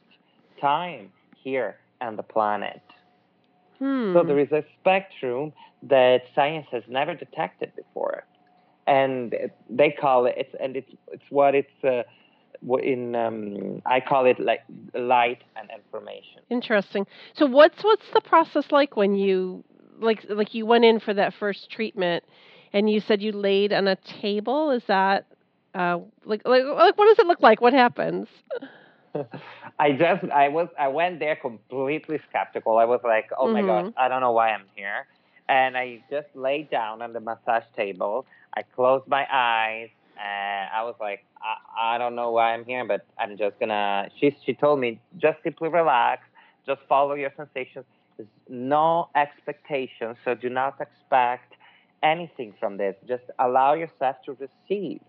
time 0.60 1.12
here 1.36 1.76
on 2.00 2.16
the 2.16 2.22
planet. 2.22 2.80
Hmm. 3.78 4.14
So 4.14 4.22
there 4.22 4.38
is 4.38 4.52
a 4.52 4.64
spectrum 4.80 5.52
that 5.82 6.24
science 6.34 6.66
has 6.70 6.82
never 6.88 7.14
detected 7.14 7.72
before, 7.76 8.24
and 8.86 9.34
they 9.68 9.90
call 9.90 10.24
it. 10.26 10.34
It's 10.38 10.54
and 10.58 10.76
it's 10.76 10.90
it's 11.12 11.30
what 11.30 11.54
it's. 11.54 11.84
Uh, 11.84 12.04
in 12.82 13.14
um, 13.14 13.82
I 13.86 14.00
call 14.00 14.26
it 14.26 14.38
like 14.38 14.60
light 14.94 15.42
and 15.56 15.68
information. 15.70 16.42
Interesting. 16.50 17.06
So 17.34 17.46
what's 17.46 17.82
what's 17.82 18.08
the 18.12 18.20
process 18.20 18.64
like 18.70 18.96
when 18.96 19.14
you 19.14 19.64
like 19.98 20.24
like 20.28 20.54
you 20.54 20.66
went 20.66 20.84
in 20.84 21.00
for 21.00 21.14
that 21.14 21.34
first 21.38 21.70
treatment 21.70 22.24
and 22.72 22.90
you 22.90 23.00
said 23.00 23.22
you 23.22 23.32
laid 23.32 23.72
on 23.72 23.88
a 23.88 23.96
table? 23.96 24.70
Is 24.70 24.82
that 24.88 25.26
uh, 25.74 25.98
like, 26.24 26.42
like 26.46 26.64
like 26.64 26.98
what 26.98 27.06
does 27.06 27.18
it 27.18 27.26
look 27.26 27.40
like? 27.40 27.60
What 27.60 27.72
happens? 27.72 28.28
I 29.78 29.92
just 29.92 30.24
I 30.30 30.48
was 30.48 30.68
I 30.78 30.88
went 30.88 31.18
there 31.18 31.36
completely 31.36 32.20
skeptical. 32.28 32.78
I 32.78 32.84
was 32.84 33.00
like, 33.04 33.30
oh 33.38 33.46
mm-hmm. 33.46 33.52
my 33.52 33.62
gosh, 33.62 33.92
I 33.96 34.08
don't 34.08 34.20
know 34.20 34.32
why 34.32 34.50
I'm 34.50 34.64
here. 34.74 35.06
And 35.48 35.76
I 35.76 36.02
just 36.10 36.26
laid 36.34 36.70
down 36.70 37.02
on 37.02 37.12
the 37.12 37.20
massage 37.20 37.64
table. 37.76 38.26
I 38.56 38.62
closed 38.62 39.06
my 39.06 39.26
eyes 39.30 39.90
and 40.18 40.70
I 40.74 40.82
was 40.82 40.94
like, 41.00 41.24
I, 41.40 41.94
I 41.94 41.98
don't 41.98 42.14
know 42.14 42.30
why 42.30 42.54
I'm 42.54 42.64
here, 42.64 42.84
but 42.84 43.06
I'm 43.18 43.36
just 43.36 43.58
gonna. 43.60 44.08
She 44.18 44.36
she 44.44 44.54
told 44.54 44.80
me 44.80 45.00
just 45.18 45.38
simply 45.42 45.68
relax, 45.68 46.22
just 46.66 46.80
follow 46.88 47.14
your 47.14 47.32
sensations. 47.36 47.84
There's 48.16 48.28
no 48.48 49.08
expectations, 49.14 50.16
so 50.24 50.34
do 50.34 50.48
not 50.48 50.80
expect 50.80 51.54
anything 52.02 52.54
from 52.58 52.76
this. 52.76 52.96
Just 53.06 53.24
allow 53.38 53.74
yourself 53.74 54.16
to 54.24 54.36
receive. 54.40 55.00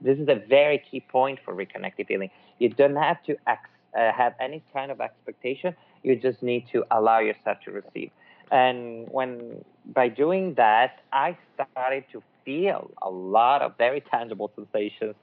This 0.00 0.18
is 0.18 0.28
a 0.28 0.42
very 0.48 0.78
key 0.78 1.00
point 1.00 1.38
for 1.44 1.54
reconnective 1.54 2.08
healing. 2.08 2.30
You 2.58 2.68
don't 2.68 2.96
have 2.96 3.22
to 3.24 3.36
ex- 3.46 3.68
uh, 3.98 4.12
have 4.12 4.34
any 4.40 4.62
kind 4.72 4.90
of 4.90 5.00
expectation. 5.00 5.74
You 6.02 6.16
just 6.16 6.42
need 6.42 6.66
to 6.72 6.84
allow 6.90 7.20
yourself 7.20 7.58
to 7.64 7.70
receive. 7.72 8.10
And 8.50 9.08
when 9.10 9.64
by 9.94 10.08
doing 10.08 10.54
that, 10.54 11.00
I 11.12 11.36
started 11.54 12.04
to 12.12 12.22
feel 12.44 12.90
a 13.02 13.10
lot 13.10 13.62
of 13.62 13.76
very 13.78 14.00
tangible 14.00 14.50
sensations. 14.54 15.14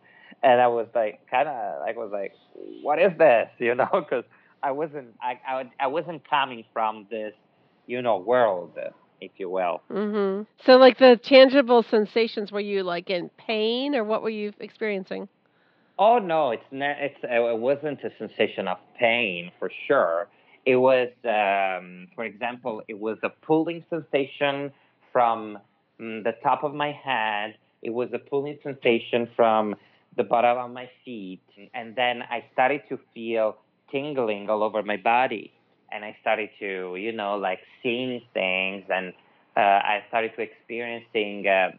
And 0.41 0.61
I 0.61 0.67
was 0.67 0.87
like, 0.95 1.19
kind 1.29 1.47
of, 1.47 1.81
I 1.81 1.93
was 1.95 2.09
like, 2.11 2.33
what 2.81 2.99
is 2.99 3.11
this? 3.17 3.49
You 3.59 3.75
know, 3.75 3.89
because 3.91 4.23
I 4.63 4.71
wasn't, 4.71 5.15
I, 5.21 5.39
I, 5.47 5.71
I 5.79 5.87
wasn't 5.87 6.27
coming 6.29 6.63
from 6.73 7.07
this, 7.09 7.33
you 7.87 8.01
know, 8.01 8.17
world, 8.17 8.77
if 9.21 9.31
you 9.37 9.49
will. 9.49 9.81
Mm-hmm. 9.91 10.43
So, 10.65 10.77
like 10.77 10.97
the 10.97 11.19
tangible 11.21 11.83
sensations, 11.83 12.51
were 12.51 12.59
you 12.59 12.83
like 12.83 13.09
in 13.09 13.29
pain, 13.37 13.95
or 13.95 14.03
what 14.03 14.21
were 14.21 14.29
you 14.29 14.53
experiencing? 14.59 15.27
Oh 15.97 16.17
no, 16.17 16.51
it's 16.51 16.63
not. 16.71 16.95
It's 16.99 17.19
it 17.23 17.59
wasn't 17.59 17.99
a 18.03 18.11
sensation 18.17 18.67
of 18.67 18.77
pain 18.97 19.51
for 19.59 19.69
sure. 19.87 20.29
It 20.65 20.77
was, 20.77 21.09
um, 21.25 22.07
for 22.15 22.23
example, 22.23 22.81
it 22.87 22.99
was 22.99 23.17
a 23.23 23.29
pulling 23.29 23.83
sensation 23.89 24.71
from 25.11 25.57
the 25.99 26.33
top 26.43 26.63
of 26.63 26.73
my 26.73 26.91
head. 26.91 27.55
It 27.81 27.91
was 27.91 28.09
a 28.13 28.19
pulling 28.19 28.57
sensation 28.63 29.29
from 29.35 29.75
the 30.17 30.23
bottom 30.23 30.57
of 30.57 30.71
my 30.71 30.89
feet, 31.05 31.41
and 31.73 31.95
then 31.95 32.23
I 32.23 32.43
started 32.53 32.81
to 32.89 32.99
feel 33.13 33.57
tingling 33.91 34.49
all 34.49 34.63
over 34.63 34.83
my 34.83 34.97
body, 34.97 35.53
and 35.91 36.03
I 36.03 36.17
started 36.21 36.49
to, 36.59 36.95
you 36.97 37.11
know, 37.11 37.37
like 37.37 37.59
seeing 37.81 38.21
things, 38.33 38.85
and 38.89 39.13
uh, 39.55 39.59
I 39.59 40.03
started 40.09 40.35
to 40.35 40.41
experiencing. 40.41 41.47
Uh, 41.47 41.71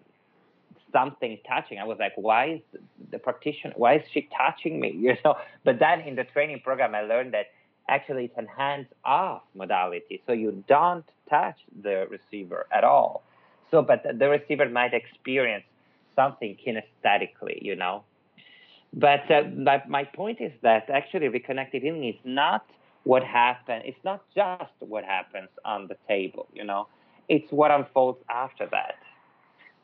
something 0.93 1.39
touching. 1.49 1.79
I 1.79 1.85
was 1.85 1.99
like, 2.00 2.12
why 2.17 2.55
is 2.55 2.81
the 3.12 3.19
practitioner, 3.19 3.75
why 3.77 3.97
is 3.97 4.03
she 4.12 4.29
touching 4.37 4.81
me? 4.81 4.91
You 5.00 5.17
know, 5.25 5.37
but 5.65 5.79
then 5.79 6.00
in 6.00 6.17
the 6.17 6.25
training 6.25 6.61
program, 6.65 6.95
I 6.97 7.03
learned 7.03 7.33
that 7.35 7.47
actually 7.89 8.25
it's 8.25 8.37
a 8.37 8.61
hands-off 8.61 9.43
modality, 9.55 10.23
so 10.27 10.33
you 10.33 10.65
don't 10.69 11.05
touch 11.29 11.57
the 11.83 12.07
receiver 12.11 12.67
at 12.73 12.85
all. 12.85 13.23
So, 13.71 13.83
but 13.83 14.05
the 14.19 14.29
receiver 14.29 14.69
might 14.69 14.95
experience 14.95 15.65
something 16.17 16.57
kinesthetically, 16.65 17.62
you 17.62 17.77
know. 17.77 18.05
But 18.93 19.31
uh, 19.31 19.43
my, 19.57 19.83
my 19.89 20.05
point 20.05 20.41
is 20.41 20.53
that 20.62 20.91
actually 20.91 21.29
reconnective 21.29 21.83
healing 21.83 22.05
is 22.05 22.17
not 22.25 22.67
what 23.05 23.23
happens. 23.23 23.85
It's 23.87 24.05
not 24.05 24.25
just 24.35 24.73
what 24.81 25.05
happens 25.05 25.49
on 25.65 25.87
the 25.87 25.97
table, 26.09 26.49
you 26.53 26.65
know. 26.65 26.89
It's 27.29 27.50
what 27.53 27.71
unfolds 27.71 28.19
after 28.29 28.67
that. 28.73 28.97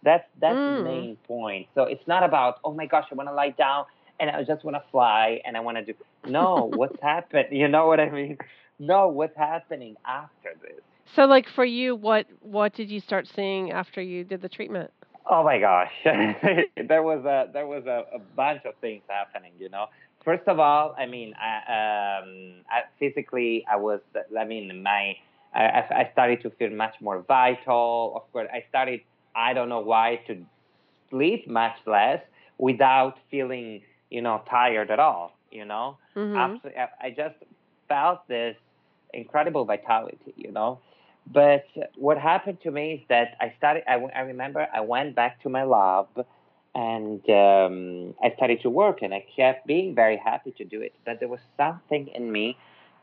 That's 0.02 0.24
that's 0.40 0.56
mm. 0.56 0.78
the 0.78 0.84
main 0.84 1.16
point. 1.26 1.68
So 1.74 1.84
it's 1.84 2.06
not 2.06 2.22
about 2.22 2.58
oh 2.64 2.74
my 2.74 2.86
gosh, 2.86 3.06
I 3.10 3.14
want 3.14 3.28
to 3.28 3.34
lie 3.34 3.50
down 3.50 3.86
and 4.20 4.30
I 4.30 4.42
just 4.42 4.64
want 4.64 4.76
to 4.76 4.82
fly 4.90 5.40
and 5.44 5.56
I 5.56 5.60
want 5.60 5.78
to 5.78 5.84
do. 5.84 5.94
No, 6.26 6.70
what's 6.74 7.00
happened? 7.00 7.48
You 7.50 7.68
know 7.68 7.86
what 7.86 8.00
I 8.00 8.10
mean? 8.10 8.38
No, 8.78 9.08
what's 9.08 9.36
happening 9.36 9.96
after 10.04 10.54
this? 10.60 10.80
So, 11.14 11.24
like 11.24 11.46
for 11.54 11.64
you, 11.64 11.94
what 11.94 12.26
what 12.40 12.74
did 12.74 12.90
you 12.90 13.00
start 13.00 13.28
seeing 13.34 13.72
after 13.72 14.00
you 14.02 14.24
did 14.24 14.42
the 14.42 14.48
treatment? 14.48 14.90
Oh 15.28 15.42
my 15.42 15.58
gosh, 15.58 15.92
there 16.04 17.02
was 17.02 17.24
a 17.24 17.50
there 17.52 17.66
was 17.66 17.84
a, 17.86 18.04
a, 18.14 18.18
bunch 18.36 18.64
of 18.64 18.74
things 18.80 19.02
happening. 19.08 19.52
You 19.58 19.68
know, 19.68 19.86
first 20.24 20.46
of 20.46 20.60
all, 20.60 20.94
I 20.96 21.06
mean, 21.06 21.34
I, 21.34 22.20
um, 22.22 22.54
I, 22.70 22.82
physically, 22.98 23.64
I 23.70 23.76
was. 23.76 24.00
I 24.38 24.44
mean, 24.44 24.82
my 24.82 25.16
I, 25.54 25.82
I 25.90 26.10
started 26.12 26.42
to 26.42 26.50
feel 26.50 26.70
much 26.70 26.94
more 27.00 27.24
vital. 27.26 28.12
Of 28.16 28.32
course, 28.32 28.48
I 28.52 28.64
started 28.68 29.00
I 29.34 29.52
don't 29.52 29.68
know 29.68 29.80
why 29.80 30.20
to 30.28 30.36
sleep 31.10 31.48
much 31.48 31.76
less 31.86 32.22
without 32.58 33.18
feeling, 33.30 33.82
you 34.10 34.22
know, 34.22 34.42
tired 34.48 34.90
at 34.90 35.00
all. 35.00 35.36
You 35.50 35.64
know, 35.64 35.98
mm-hmm. 36.14 36.36
Absolutely, 36.36 36.80
I 37.00 37.10
just 37.10 37.36
felt 37.88 38.26
this 38.28 38.56
incredible 39.14 39.64
vitality. 39.64 40.34
You 40.36 40.52
know, 40.52 40.80
but 41.32 41.64
what 41.96 42.18
happened 42.18 42.60
to 42.62 42.70
me 42.70 42.94
is 42.94 43.00
that 43.08 43.36
I 43.40 43.52
started. 43.58 43.82
I, 43.88 43.94
I 43.94 44.20
remember 44.20 44.66
I 44.72 44.80
went 44.80 45.14
back 45.14 45.42
to 45.42 45.48
my 45.48 45.64
lab 45.64 46.08
and 46.74 47.28
um, 47.30 48.14
I 48.22 48.32
started 48.36 48.60
to 48.62 48.70
work, 48.70 49.02
and 49.02 49.14
I 49.14 49.24
kept 49.34 49.66
being 49.66 49.94
very 49.94 50.16
happy 50.16 50.52
to 50.52 50.64
do 50.64 50.80
it. 50.82 50.94
But 51.04 51.20
there 51.20 51.28
was 51.28 51.40
something 51.56 52.08
in 52.08 52.30
me 52.30 52.56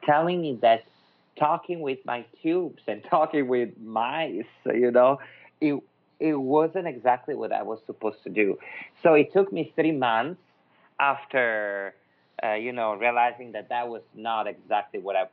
telling 0.04 0.42
me 0.42 0.60
that 0.62 0.84
talking 1.38 1.82
with 1.82 2.00
my 2.06 2.26
tubes 2.42 2.84
and 2.88 3.04
talking 3.10 3.48
with 3.48 3.78
mice, 3.80 4.46
you 4.66 4.92
know, 4.92 5.20
it 5.60 5.82
it 6.20 6.36
wasn't 6.36 6.88
exactly 6.88 7.36
what 7.36 7.52
I 7.52 7.64
was 7.64 7.80
supposed 7.86 8.24
to 8.24 8.30
do. 8.30 8.58
So 9.02 9.14
it 9.16 9.34
took 9.34 9.52
me 9.52 9.74
three 9.76 9.92
months 9.92 10.42
after, 11.00 11.96
uh, 12.42 12.54
you 12.54 12.72
know, 12.72 12.94
realizing 12.94 13.52
that 13.54 13.70
that 13.70 13.90
was 13.90 14.04
not 14.16 14.48
exactly 14.48 15.00
what 15.02 15.16
I, 15.18 15.26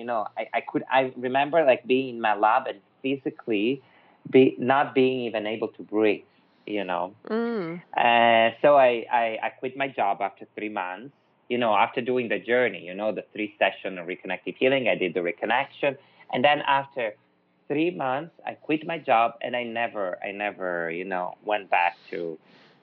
you 0.00 0.06
know, 0.06 0.26
I, 0.40 0.48
I 0.54 0.60
could, 0.62 0.82
I 0.90 1.12
remember 1.28 1.62
like 1.64 1.86
being 1.86 2.08
in 2.14 2.20
my 2.22 2.34
lab 2.34 2.62
and 2.66 2.78
physically 3.02 3.82
be 4.30 4.56
not 4.58 4.94
being 4.94 5.18
even 5.28 5.46
able 5.46 5.68
to 5.76 5.82
breathe, 5.82 6.24
you 6.66 6.84
know. 6.84 7.12
Mm. 7.28 7.82
Uh, 7.94 8.56
so 8.62 8.76
I, 8.76 9.04
I, 9.12 9.38
I 9.42 9.48
quit 9.60 9.76
my 9.76 9.88
job 9.88 10.22
after 10.22 10.46
three 10.56 10.70
months, 10.70 11.14
you 11.50 11.58
know, 11.58 11.74
after 11.74 12.00
doing 12.00 12.28
the 12.28 12.38
journey, 12.38 12.82
you 12.86 12.94
know, 12.94 13.12
the 13.12 13.24
three 13.34 13.54
session 13.58 13.98
of 13.98 14.06
reconnective 14.06 14.56
healing, 14.56 14.88
I 14.88 14.94
did 14.94 15.12
the 15.12 15.20
reconnection. 15.20 15.98
And 16.32 16.42
then 16.42 16.62
after 16.66 17.12
three 17.68 17.90
months, 17.90 18.32
I 18.46 18.54
quit 18.54 18.86
my 18.86 18.96
job 18.96 19.34
and 19.42 19.54
I 19.54 19.64
never, 19.64 20.18
I 20.24 20.30
never, 20.32 20.90
you 20.90 21.04
know, 21.04 21.36
went 21.44 21.68
back 21.68 21.96
to 22.10 22.38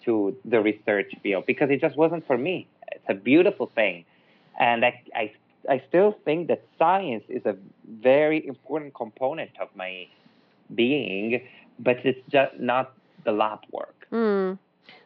to 0.06 0.38
the 0.46 0.62
research 0.62 1.12
field 1.24 1.46
because 1.48 1.70
it 1.70 1.82
just 1.82 1.98
wasn't 1.98 2.26
for 2.28 2.38
me. 2.38 2.68
It's 2.94 3.10
a 3.10 3.14
beautiful 3.14 3.68
thing, 3.76 4.06
and 4.58 4.86
I, 4.86 5.04
I, 5.14 5.32
I 5.70 5.84
still 5.88 6.18
think 6.26 6.48
that 6.48 6.64
science 6.78 7.24
is 7.30 7.46
a 7.46 7.56
very 8.02 8.46
important 8.48 8.94
component 8.94 9.52
of 9.62 9.70
my 9.76 10.08
being, 10.74 11.42
but 11.80 11.98
it's 12.04 12.20
just 12.30 12.60
not 12.60 12.94
the 13.26 13.32
lab 13.32 13.60
work. 13.72 14.08
Mm. 14.12 14.58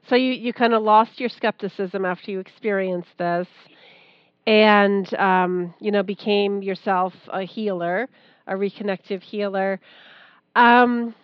So 0.09 0.15
you, 0.15 0.33
you 0.33 0.53
kind 0.53 0.73
of 0.73 0.83
lost 0.83 1.19
your 1.19 1.29
skepticism 1.29 2.05
after 2.05 2.31
you 2.31 2.39
experienced 2.39 3.17
this, 3.17 3.47
and 4.45 5.11
um, 5.15 5.73
you 5.79 5.91
know 5.91 6.03
became 6.03 6.61
yourself 6.61 7.13
a 7.31 7.43
healer 7.43 8.09
a 8.47 8.53
reconnective 8.53 9.21
healer. 9.21 9.79
Um, 10.55 11.15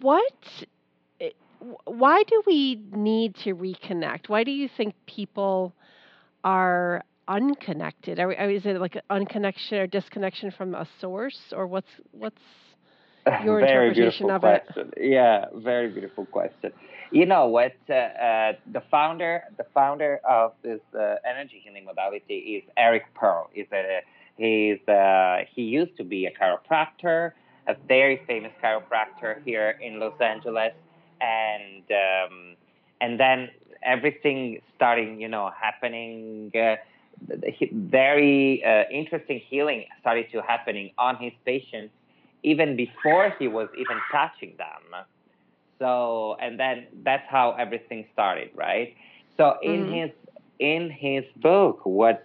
what? 0.00 0.64
Eh, 1.20 1.30
why 1.84 2.22
do 2.24 2.42
we 2.46 2.80
need 2.92 3.36
to 3.44 3.54
reconnect? 3.54 4.28
Why 4.28 4.44
do 4.44 4.50
you 4.50 4.68
think 4.76 4.94
people 5.06 5.74
are 6.44 7.04
unconnected? 7.28 8.18
Are, 8.18 8.32
is 8.32 8.66
it 8.66 8.80
like 8.80 8.96
an 8.96 9.02
unconnection 9.10 9.78
or 9.78 9.86
disconnection 9.86 10.50
from 10.50 10.74
a 10.74 10.86
source, 11.00 11.38
or 11.52 11.66
what's 11.66 11.88
what's 12.12 12.36
your 13.44 13.60
very 13.60 13.88
interpretation 13.88 14.30
of 14.30 14.40
question. 14.40 14.92
it? 14.96 15.10
Yeah, 15.10 15.46
very 15.54 15.88
beautiful 15.88 16.26
question. 16.26 16.72
You 17.10 17.26
know 17.26 17.46
what? 17.46 17.74
Uh, 17.88 17.94
uh, 17.94 18.52
the 18.72 18.82
founder, 18.90 19.44
the 19.58 19.66
founder 19.74 20.20
of 20.28 20.52
this 20.62 20.80
uh, 20.94 21.16
energy 21.28 21.60
healing 21.62 21.84
modality 21.84 22.34
is 22.34 22.64
Eric 22.76 23.04
Pearl. 23.14 23.50
Is 23.54 23.66
a 23.72 24.00
He's 24.36 24.88
uh, 24.88 25.38
he 25.54 25.62
used 25.62 25.96
to 25.98 26.04
be 26.04 26.26
a 26.26 26.32
chiropractor, 26.32 27.32
a 27.66 27.76
very 27.86 28.22
famous 28.26 28.52
chiropractor 28.62 29.44
here 29.44 29.78
in 29.80 30.00
Los 30.00 30.18
Angeles, 30.20 30.72
and 31.20 31.84
um, 31.90 32.56
and 33.00 33.20
then 33.20 33.50
everything 33.84 34.60
starting, 34.74 35.20
you 35.20 35.28
know, 35.28 35.50
happening. 35.60 36.50
Very 37.72 38.64
uh, 38.64 38.84
interesting 38.90 39.40
healing 39.48 39.84
started 40.00 40.30
to 40.32 40.42
happening 40.42 40.90
on 40.98 41.16
his 41.16 41.32
patients 41.44 41.92
even 42.42 42.76
before 42.76 43.34
he 43.38 43.48
was 43.48 43.68
even 43.78 43.98
touching 44.10 44.54
them. 44.58 45.04
So, 45.78 46.36
and 46.40 46.58
then 46.58 46.86
that's 47.02 47.28
how 47.28 47.52
everything 47.52 48.06
started, 48.12 48.50
right? 48.54 48.94
So 49.36 49.56
in 49.62 49.84
mm-hmm. 49.84 49.92
his 49.92 50.10
in 50.58 50.90
his 50.90 51.24
book, 51.36 51.80
what 51.84 52.24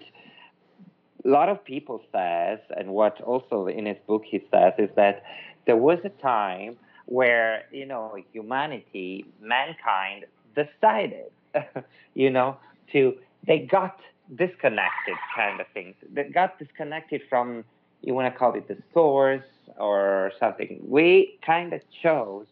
a 1.26 1.28
lot 1.28 1.50
of 1.50 1.64
people 1.64 2.02
says, 2.12 2.60
and 2.76 2.90
what 2.90 3.20
also 3.22 3.68
in 3.68 3.86
his 3.86 3.98
book 4.06 4.24
he 4.26 4.44
says, 4.52 4.74
is 4.78 4.90
that 4.96 5.24
there 5.66 5.78
was 5.78 6.00
a 6.04 6.10
time 6.22 6.78
where 7.06 7.64
you 7.72 7.86
know 7.86 8.16
humanity, 8.32 9.26
mankind, 9.42 10.26
decided, 10.56 11.32
you 12.14 12.30
know, 12.30 12.58
to 12.92 13.18
they 13.46 13.60
got 13.60 14.00
disconnected, 14.36 15.16
kind 15.36 15.60
of 15.60 15.68
things. 15.74 15.96
that 16.14 16.34
got 16.34 16.60
disconnected 16.60 17.22
from 17.30 17.64
you 18.02 18.14
want 18.14 18.32
to 18.32 18.38
call 18.38 18.54
it 18.54 18.68
the 18.68 18.78
source 18.94 19.44
or 19.78 20.32
something. 20.40 20.80
We 20.88 21.40
kind 21.46 21.74
of 21.74 21.82
chose 22.04 22.46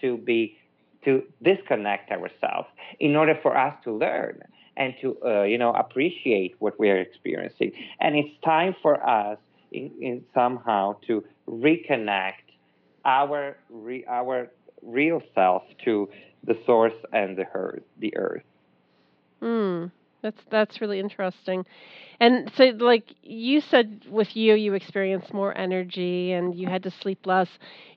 to 0.00 0.16
be 0.18 0.56
to 1.04 1.24
disconnect 1.42 2.12
ourselves 2.12 2.68
in 3.00 3.16
order 3.16 3.36
for 3.42 3.56
us 3.56 3.74
to 3.82 3.92
learn 3.92 4.40
and 4.76 4.94
to 5.00 5.16
uh, 5.24 5.42
you 5.42 5.58
know 5.58 5.72
appreciate 5.72 6.54
what 6.58 6.78
we 6.78 6.90
are 6.90 6.98
experiencing. 6.98 7.72
And 8.00 8.16
it's 8.16 8.34
time 8.44 8.74
for 8.82 9.04
us 9.06 9.38
in, 9.72 9.90
in 10.00 10.24
somehow 10.34 10.96
to 11.06 11.24
reconnect 11.48 12.44
our 13.04 13.56
re, 13.70 14.04
our 14.08 14.50
real 14.82 15.22
self 15.34 15.62
to 15.84 16.08
the 16.44 16.56
source 16.66 16.94
and 17.12 17.36
the 17.36 17.46
earth. 17.54 17.82
The 17.98 18.16
earth. 18.16 18.42
Hmm. 19.40 19.86
That's 20.22 20.40
that's 20.50 20.80
really 20.80 21.00
interesting. 21.00 21.66
And 22.20 22.50
so 22.56 22.64
like 22.78 23.04
you 23.22 23.60
said 23.60 24.04
with 24.08 24.36
you 24.36 24.54
you 24.54 24.74
experienced 24.74 25.34
more 25.34 25.56
energy 25.56 26.32
and 26.32 26.54
you 26.54 26.68
had 26.68 26.84
to 26.84 26.90
sleep 26.90 27.26
less. 27.26 27.48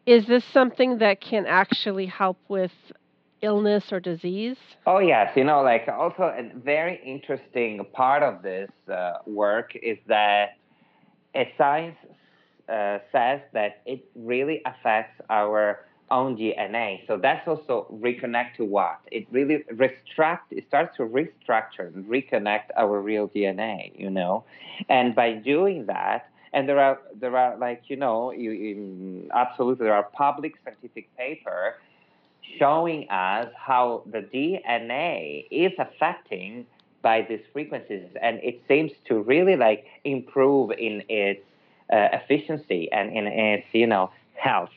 Is 0.05 0.25
this 0.25 0.43
something 0.45 0.97
that 0.99 1.21
can 1.21 1.45
actually 1.45 2.07
help 2.07 2.37
with 2.47 2.71
illness 3.41 3.91
or 3.91 3.99
disease? 3.99 4.57
Oh, 4.85 4.99
yes. 4.99 5.31
You 5.35 5.43
know, 5.43 5.61
like 5.61 5.87
also 5.87 6.23
a 6.23 6.51
very 6.57 6.99
interesting 7.05 7.85
part 7.93 8.23
of 8.23 8.41
this 8.41 8.69
uh, 8.91 9.13
work 9.25 9.71
is 9.81 9.97
that 10.07 10.57
a 11.35 11.51
science 11.57 11.97
uh, 12.67 12.99
says 13.11 13.41
that 13.53 13.81
it 13.85 14.05
really 14.15 14.61
affects 14.65 15.21
our 15.29 15.84
own 16.11 16.37
DNA. 16.37 17.05
So 17.07 17.17
that's 17.17 17.47
also 17.47 17.87
reconnect 17.91 18.55
to 18.57 18.65
what? 18.65 18.99
It 19.11 19.27
really 19.31 19.63
restruct 19.73 20.51
it 20.51 20.65
starts 20.67 20.95
to 20.97 21.03
restructure 21.03 21.93
and 21.93 22.05
reconnect 22.05 22.65
our 22.77 22.99
real 23.01 23.27
DNA, 23.29 23.97
you 23.97 24.09
know. 24.09 24.43
And 24.89 25.15
by 25.15 25.33
doing 25.33 25.85
that, 25.87 26.29
and 26.53 26.69
there 26.69 26.79
are 26.79 26.99
there 27.19 27.35
are 27.35 27.57
like 27.57 27.83
you 27.87 27.95
know 27.97 28.31
you, 28.31 29.29
absolutely 29.33 29.85
there 29.85 29.95
are 29.95 30.03
public 30.03 30.53
scientific 30.63 31.15
paper 31.17 31.75
showing 32.59 33.09
us 33.09 33.51
how 33.57 34.03
the 34.05 34.19
DNA 34.19 35.47
is 35.49 35.71
affecting 35.79 36.65
by 37.01 37.21
these 37.27 37.41
frequencies, 37.51 38.07
and 38.21 38.39
it 38.43 38.61
seems 38.67 38.91
to 39.07 39.21
really 39.21 39.55
like 39.55 39.85
improve 40.03 40.71
in 40.71 41.03
its 41.09 41.41
uh, 41.91 42.09
efficiency 42.13 42.91
and 42.91 43.11
in 43.11 43.27
its 43.27 43.67
you 43.73 43.87
know 43.87 44.11
health 44.35 44.69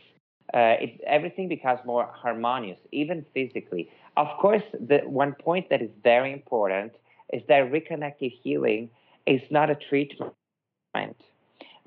uh, 0.54 0.76
it, 0.80 1.00
everything 1.06 1.48
becomes 1.48 1.80
more 1.84 2.08
harmonious, 2.12 2.78
even 2.92 3.24
physically. 3.34 3.90
Of 4.16 4.28
course, 4.40 4.62
the 4.72 4.98
one 5.04 5.34
point 5.34 5.68
that 5.70 5.82
is 5.82 5.90
very 6.02 6.32
important 6.32 6.92
is 7.32 7.42
that 7.48 7.70
reconnective 7.70 8.32
healing 8.42 8.90
is 9.26 9.42
not 9.50 9.70
a 9.70 9.74
treatment. 9.74 10.32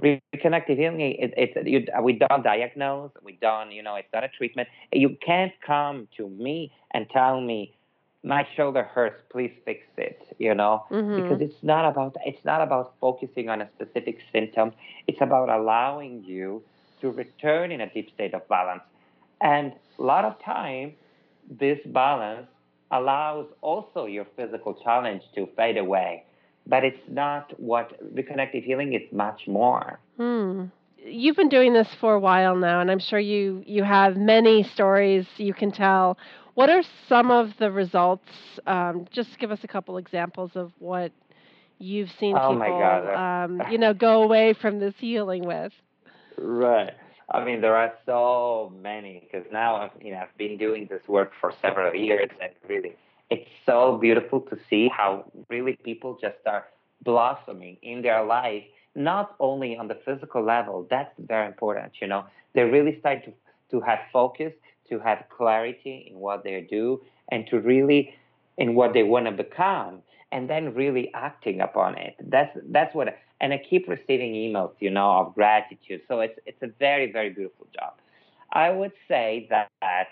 Reconnective 0.02 0.78
healing, 0.78 1.02
it, 1.02 1.34
it, 1.38 1.68
you, 1.68 1.86
we 2.02 2.14
don't 2.14 2.44
diagnose, 2.44 3.12
we 3.24 3.38
don't, 3.42 3.72
you 3.72 3.84
know, 3.84 3.96
it's 3.96 4.08
not 4.14 4.24
a 4.24 4.30
treatment. 4.30 4.68
You 4.92 5.18
can't 5.26 5.52
come 5.66 6.08
to 6.18 6.30
me 6.30 6.72
and 6.92 7.10
tell 7.10 7.42
me, 7.42 7.74
my 8.24 8.48
shoulder 8.56 8.84
hurts, 8.84 9.24
please 9.32 9.52
fix 9.66 9.82
it, 9.98 10.22
you 10.38 10.54
know, 10.54 10.86
mm-hmm. 10.92 11.22
because 11.22 11.42
it's 11.42 11.64
not 11.64 11.86
about, 11.90 12.16
it's 12.24 12.46
not 12.46 12.62
about 12.62 12.94
focusing 13.02 13.50
on 13.50 13.62
a 13.62 13.70
specific 13.76 14.20
symptom. 14.32 14.72
It's 15.08 15.22
about 15.22 15.50
allowing 15.50 16.24
you 16.24 16.62
to 17.02 17.12
return 17.12 17.72
in 17.72 17.82
a 17.82 17.94
deep 17.94 18.10
state 18.14 18.34
of 18.34 18.48
balance. 18.48 18.84
And 19.42 19.74
a 20.00 20.04
lot 20.04 20.26
of 20.26 20.42
time, 20.44 20.94
this 21.60 21.80
balance 21.88 22.48
allows 22.92 23.48
also 23.62 24.06
your 24.06 24.26
physical 24.36 24.74
challenge 24.74 25.24
to 25.36 25.48
fade 25.56 25.78
away. 25.78 26.26
But 26.68 26.84
it's 26.84 27.02
not 27.10 27.60
what 27.60 28.00
reconnective 28.16 28.64
healing 28.64 28.94
is 28.94 29.02
much 29.12 29.48
more. 29.48 30.00
Hmm. 30.18 30.66
You've 31.04 31.36
been 31.36 31.50
doing 31.50 31.74
this 31.74 31.88
for 32.00 32.14
a 32.14 32.20
while 32.20 32.56
now, 32.56 32.80
and 32.80 32.92
I'm 32.92 33.00
sure 33.00 33.20
you, 33.20 33.64
you 33.66 33.84
have 33.84 34.18
many 34.18 34.62
stories 34.62 35.26
you 35.38 35.54
can 35.54 35.72
tell. 35.72 36.18
What 36.54 36.70
are 36.70 36.84
some 37.10 37.32
of 37.32 37.50
the 37.58 37.72
results? 37.72 38.30
Um, 38.68 39.08
just 39.12 39.40
give 39.40 39.50
us 39.50 39.60
a 39.64 39.68
couple 39.68 39.98
examples 39.98 40.52
of 40.54 40.72
what 40.78 41.12
you've 41.80 42.12
seen 42.20 42.38
oh 42.38 42.52
people, 42.52 43.16
um, 43.16 43.62
you 43.72 43.80
know, 43.80 43.94
go 43.94 44.22
away 44.22 44.54
from 44.54 44.80
this 44.80 44.94
healing 45.00 45.44
with. 45.44 45.74
Right. 46.38 46.94
I 47.30 47.46
mean, 47.46 47.62
there 47.62 47.76
are 47.76 47.94
so 48.06 48.74
many 48.82 49.22
because 49.26 49.50
now 49.52 49.76
I've, 49.76 49.92
you 50.02 50.12
know 50.12 50.20
I've 50.20 50.38
been 50.38 50.58
doing 50.58 50.88
this 50.90 51.08
work 51.08 51.32
for 51.40 51.54
several 51.62 51.96
years, 51.96 52.30
and 52.42 52.52
really, 52.68 52.96
it's 53.30 53.50
so 53.66 53.98
beautiful 53.98 54.42
to 54.42 54.58
see 54.70 54.90
how 54.90 55.32
really 55.50 55.78
people 55.84 56.18
just 56.22 56.38
are 56.46 56.66
blossoming 57.04 57.78
in 57.82 58.02
their 58.02 58.24
life, 58.26 58.64
not 58.96 59.36
only 59.40 59.78
on 59.78 59.88
the 59.88 59.96
physical 60.06 60.44
level. 60.44 60.88
That's 60.90 61.14
very 61.20 61.48
important. 61.48 61.94
You 62.02 62.08
know, 62.08 62.26
they 62.54 62.64
really 62.64 63.00
start 63.00 63.24
to 63.26 63.34
to 63.72 63.80
have 63.82 64.00
focus, 64.12 64.52
to 64.90 65.00
have 65.00 65.24
clarity 65.30 66.10
in 66.12 66.20
what 66.20 66.44
they 66.44 66.68
do, 66.70 67.02
and 67.30 67.48
to 67.48 67.60
really 67.60 68.14
in 68.58 68.76
what 68.76 68.94
they 68.94 69.04
want 69.04 69.26
to 69.26 69.32
become, 69.32 70.02
and 70.32 70.50
then 70.50 70.74
really 70.74 71.12
acting 71.14 71.62
upon 71.62 71.98
it. 71.98 72.16
That's 72.22 72.58
that's 72.70 72.94
what 72.96 73.18
and 73.40 73.54
I 73.54 73.58
keep 73.58 73.88
receiving 73.88 74.34
emails, 74.34 74.74
you 74.80 74.90
know, 74.90 75.12
of 75.12 75.36
gratitude. 75.36 76.02
So 76.08 76.20
it's 76.22 76.40
it's 76.46 76.62
a 76.62 76.68
very 76.80 77.12
very 77.12 77.30
beautiful 77.30 77.68
job. 77.78 77.94
I 78.54 78.70
would 78.70 78.92
say 79.08 79.48
that, 79.50 80.08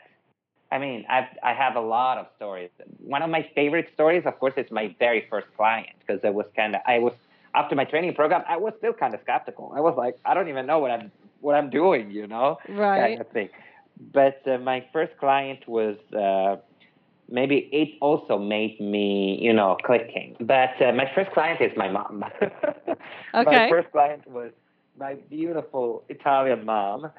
I 0.71 0.77
mean 0.77 1.05
I've 1.09 1.29
I 1.43 1.53
have 1.53 1.75
a 1.75 1.81
lot 1.81 2.17
of 2.17 2.27
stories. 2.35 2.69
One 2.99 3.21
of 3.21 3.29
my 3.29 3.49
favorite 3.55 3.89
stories, 3.93 4.23
of 4.25 4.39
course, 4.39 4.53
is 4.57 4.69
my 4.71 4.95
very 4.99 5.25
first 5.29 5.47
client 5.55 5.95
because 5.99 6.21
I 6.23 6.29
was 6.29 6.47
kind 6.55 6.75
of 6.75 6.81
I 6.85 6.99
was 6.99 7.13
after 7.55 7.75
my 7.75 7.85
training 7.85 8.13
program 8.13 8.43
I 8.47 8.57
was 8.57 8.73
still 8.77 8.93
kind 8.93 9.13
of 9.13 9.21
skeptical. 9.21 9.73
I 9.75 9.81
was 9.81 9.95
like 9.97 10.15
I 10.25 10.33
don't 10.33 10.49
even 10.49 10.65
know 10.65 10.79
what 10.79 10.91
I'm 10.91 11.11
what 11.41 11.55
I'm 11.55 11.69
doing, 11.69 12.11
you 12.11 12.27
know, 12.27 12.57
right? 12.67 13.17
Kind 13.17 13.21
of 13.21 13.29
thing. 13.29 13.49
But 14.13 14.41
uh, 14.47 14.57
my 14.57 14.85
first 14.91 15.17
client 15.17 15.67
was. 15.67 15.97
Uh, 16.13 16.57
maybe 17.31 17.69
it 17.71 17.97
also 18.01 18.37
made 18.37 18.79
me, 18.79 19.37
you 19.41 19.53
know, 19.53 19.77
clicking. 19.85 20.35
But 20.39 20.81
uh, 20.81 20.91
my 20.93 21.09
first 21.13 21.31
client 21.31 21.61
is 21.61 21.71
my 21.77 21.89
mom. 21.89 22.23
okay. 22.41 22.97
My 23.33 23.69
first 23.69 23.91
client 23.91 24.27
was 24.27 24.51
my 24.97 25.15
beautiful 25.29 26.03
Italian 26.09 26.65
mom. 26.65 27.09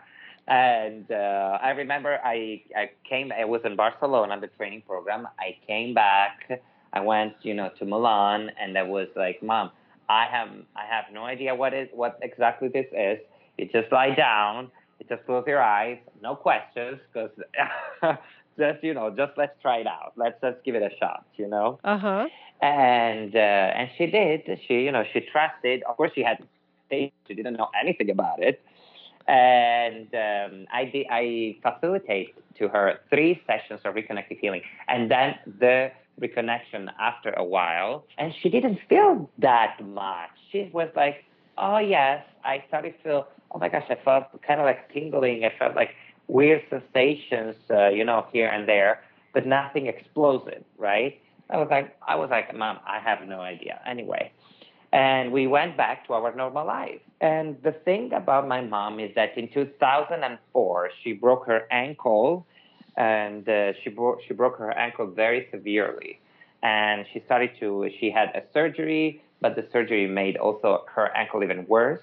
And 0.49 1.11
uh, 1.11 1.59
I 1.63 1.71
remember 1.71 2.19
I, 2.25 2.63
I 2.77 2.91
came, 3.09 3.33
I 3.33 3.45
was 3.45 3.61
in 3.65 3.77
Barcelona 3.77 4.33
on 4.33 4.41
the 4.41 4.49
training 4.49 4.83
program. 4.87 5.29
I 5.39 5.57
came 5.67 5.95
back, 5.95 6.61
I 6.93 7.01
went, 7.01 7.35
you 7.43 7.55
know, 7.55 7.71
to 7.79 7.85
Milan, 7.85 8.51
and 8.61 8.77
I 8.77 8.83
was 8.83 9.07
like, 9.15 9.43
Mom, 9.43 9.71
I 10.09 10.27
have, 10.31 10.49
I 10.75 10.87
have 10.93 11.05
no 11.13 11.25
idea 11.25 11.55
what 11.55 11.73
is, 11.73 11.89
what 11.93 12.19
exactly 12.21 12.69
this 12.69 12.87
is. 12.93 13.19
You 13.59 13.67
just 13.67 13.93
lie 13.93 14.15
down, 14.15 14.73
you 14.99 15.07
just 15.09 15.25
close 15.25 15.45
your 15.47 15.63
eyes, 15.63 15.99
no 16.21 16.35
questions, 16.35 16.99
because 17.13 17.31
just 18.59 18.83
you 18.83 18.95
know 18.95 19.11
just 19.11 19.33
let's 19.37 19.61
try 19.63 19.79
it 19.79 19.87
out. 19.87 20.13
Let's 20.17 20.41
just 20.41 20.63
give 20.65 20.75
it 20.75 20.83
a 20.83 20.91
shot 20.99 21.25
you 21.37 21.49
know? 21.49 21.79
Uh-huh. 21.85 22.27
And 22.63 23.35
uh, 23.35 23.39
and 23.79 23.91
she 23.97 24.07
did. 24.07 24.61
She 24.67 24.83
you 24.83 24.93
know 24.93 25.05
she 25.13 25.21
trusted. 25.21 25.83
Of 25.85 25.97
course 25.97 26.13
she 26.15 26.23
had 26.23 26.39
she 26.91 27.13
didn't 27.29 27.55
know 27.55 27.71
anything 27.81 28.11
about 28.11 28.43
it. 28.43 28.63
And 29.29 30.09
um, 30.15 30.67
I 30.73 30.85
did, 30.93 31.07
I 31.11 31.57
facilitate 31.63 32.35
to 32.59 32.69
her 32.69 33.01
three 33.11 33.41
sessions 33.47 33.81
of 33.85 33.95
reconnective 33.95 34.39
healing, 34.41 34.63
and 34.89 35.11
then 35.11 35.37
the 35.47 35.93
reconnection 36.21 36.89
after 36.99 37.31
a 37.31 37.45
while, 37.45 38.05
and 38.19 38.35
she 38.43 38.49
didn't 38.49 38.79
feel 38.89 39.31
that 39.39 39.77
much. 39.87 40.31
She 40.51 40.69
was 40.73 40.89
like, 40.97 41.25
"Oh 41.57 41.79
yes," 41.79 42.25
I 42.45 42.65
started 42.69 42.97
to 42.97 43.03
feel, 43.03 43.29
"Oh 43.53 43.59
my 43.59 43.69
gosh," 43.69 43.87
I 43.89 43.97
felt 44.05 44.25
kind 44.43 44.61
of 44.61 44.67
like 44.67 44.93
tingling. 44.93 45.45
I 45.45 45.53
felt 45.59 45.77
like 45.77 45.91
weird 46.31 46.63
sensations, 46.71 47.57
uh, 47.71 47.89
you 47.89 48.05
know, 48.05 48.27
here 48.33 48.49
and 48.49 48.69
there, 48.69 49.03
but 49.35 49.47
nothing 49.47 49.87
explosive, 49.87 50.65
right? 50.79 51.21
I 51.51 51.57
was 51.57 51.69
like, 51.71 51.97
I 52.07 52.15
was 52.15 52.31
like, 52.31 52.55
Mom, 52.57 52.79
I 52.87 53.01
have 53.01 53.27
no 53.27 53.41
idea. 53.41 53.81
Anyway, 53.87 54.33
and 54.93 55.33
we 55.33 55.47
went 55.47 55.77
back 55.77 56.07
to 56.07 56.15
our 56.15 56.35
normal 56.35 56.67
life. 56.67 57.01
And 57.21 57.61
the 57.63 57.73
thing 57.73 58.13
about 58.13 58.47
my 58.47 58.61
mom 58.61 59.01
is 59.01 59.11
that 59.15 59.37
in 59.37 59.49
2004 59.49 60.91
she 61.03 61.13
broke 61.13 61.47
her 61.47 61.67
ankle, 61.71 62.47
and 62.97 63.49
uh, 63.49 63.73
she 63.83 63.91
broke 63.91 64.21
she 64.27 64.35
broke 64.35 64.57
her 64.59 64.73
ankle 64.77 65.07
very 65.07 65.49
severely, 65.51 66.21
and 66.63 67.07
she 67.13 67.21
started 67.27 67.51
to 67.61 67.89
she 67.99 68.11
had 68.11 68.29
a 68.35 68.43
surgery, 68.53 69.23
but 69.41 69.57
the 69.57 69.67
surgery 69.73 70.07
made 70.07 70.37
also 70.37 70.85
her 70.95 71.15
ankle 71.17 71.43
even 71.43 71.67
worse, 71.67 72.03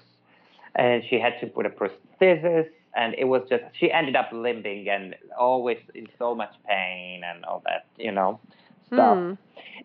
and 0.76 1.02
she 1.08 1.18
had 1.18 1.34
to 1.40 1.46
put 1.46 1.66
a 1.66 1.70
prosthesis 1.70 2.68
and 2.98 3.14
it 3.16 3.24
was 3.24 3.42
just 3.48 3.64
she 3.78 3.90
ended 3.92 4.16
up 4.16 4.28
limping 4.32 4.88
and 4.88 5.14
always 5.38 5.78
in 5.94 6.06
so 6.18 6.34
much 6.34 6.52
pain 6.68 7.22
and 7.24 7.44
all 7.44 7.62
that 7.64 7.86
you 7.96 8.12
know 8.12 8.40
stuff. 8.86 9.16
Hmm. 9.18 9.32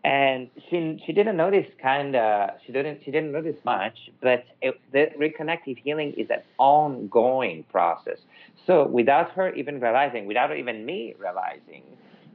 and 0.04 0.50
she 0.70 1.02
she 1.06 1.12
didn't 1.14 1.38
notice 1.38 1.68
kind 1.82 2.16
of 2.16 2.52
she 2.66 2.72
didn't 2.72 3.02
she 3.04 3.12
didn't 3.12 3.32
notice 3.32 3.58
much 3.64 3.98
but 4.22 4.46
it, 4.62 4.80
the 4.92 5.04
reconnective 5.20 5.78
healing 5.78 6.14
is 6.14 6.30
an 6.30 6.42
ongoing 6.58 7.64
process. 7.72 8.20
So 8.66 8.88
without 8.88 9.32
her 9.32 9.54
even 9.54 9.80
realizing 9.80 10.26
without 10.26 10.56
even 10.56 10.86
me 10.86 11.16
realizing 11.20 11.84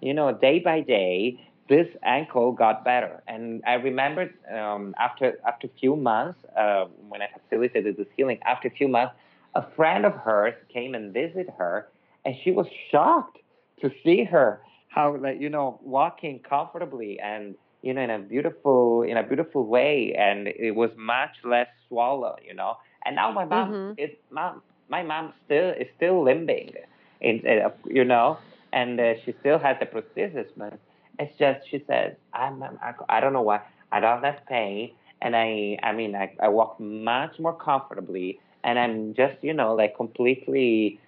you 0.01 0.15
know 0.15 0.33
day 0.33 0.59
by 0.61 0.81
day 0.81 1.41
this 1.69 1.89
ankle 2.03 2.53
got 2.53 2.85
better. 2.85 3.23
And 3.27 3.63
i 3.67 3.75
remember 3.75 4.31
um, 4.59 4.95
after 4.99 5.39
after 5.47 5.67
a 5.67 5.75
few 5.81 5.97
months 5.97 6.39
uh, 6.57 6.85
when 7.09 7.21
i 7.23 7.29
facilitated 7.37 7.97
this 7.97 8.11
healing 8.17 8.39
after 8.45 8.69
a 8.69 8.75
few 8.81 8.89
months 8.89 9.15
a 9.59 9.67
friend 9.75 10.07
of 10.07 10.15
hers 10.15 10.55
came 10.73 10.95
and 10.95 11.13
visited 11.13 11.53
her, 11.59 11.89
and 12.25 12.35
she 12.45 12.53
was 12.53 12.67
shocked 12.91 13.39
to 13.81 13.91
see 14.05 14.23
her 14.23 14.61
how 14.89 15.17
like 15.17 15.41
you 15.41 15.51
know 15.51 15.81
walking 15.83 16.39
comfortably 16.49 17.19
and 17.21 17.57
you 17.83 17.93
know 17.93 18.01
in 18.01 18.11
a 18.11 18.19
beautiful 18.21 19.03
in 19.03 19.17
a 19.17 19.25
beautiful 19.25 19.67
way, 19.67 20.15
and 20.17 20.47
it 20.47 20.75
was 20.83 20.91
much 20.97 21.35
less 21.45 21.67
swollen, 21.89 22.37
you 22.47 22.55
know. 22.55 22.77
And 23.05 23.17
now 23.17 23.33
my 23.33 23.45
mom 23.45 23.73
mm-hmm. 23.73 23.93
is 23.99 24.11
mom. 24.31 24.63
My 24.89 25.03
mom 25.03 25.35
still 25.45 25.71
is 25.71 25.89
still 25.97 26.23
limping, 26.25 26.73
in, 27.21 27.43
uh, 27.47 27.71
you 27.85 28.05
know, 28.05 28.39
and 28.73 28.99
uh, 28.99 29.15
she 29.25 29.35
still 29.41 29.59
has 29.59 29.77
the 29.81 29.87
prosthesis, 29.87 30.47
but 30.57 30.79
it's 31.19 31.37
just 31.37 31.69
she 31.69 31.83
says 31.89 32.15
I'm, 32.33 32.63
I'm 32.63 32.79
I 33.09 33.19
don't 33.21 33.33
know 33.33 33.43
why 33.43 33.61
I 33.91 33.99
don't 33.99 34.23
have 34.23 34.39
pain, 34.49 34.93
and 35.21 35.35
I 35.35 35.79
I 35.83 35.93
mean 35.93 36.15
I 36.15 36.33
I 36.41 36.49
walk 36.49 36.79
much 36.79 37.41
more 37.41 37.55
comfortably 37.55 38.39
and 38.69 38.79
I'm 38.79 39.15
just, 39.15 39.43
you 39.43 39.55
know, 39.55 39.75
like 39.75 39.97
completely, 39.97 41.01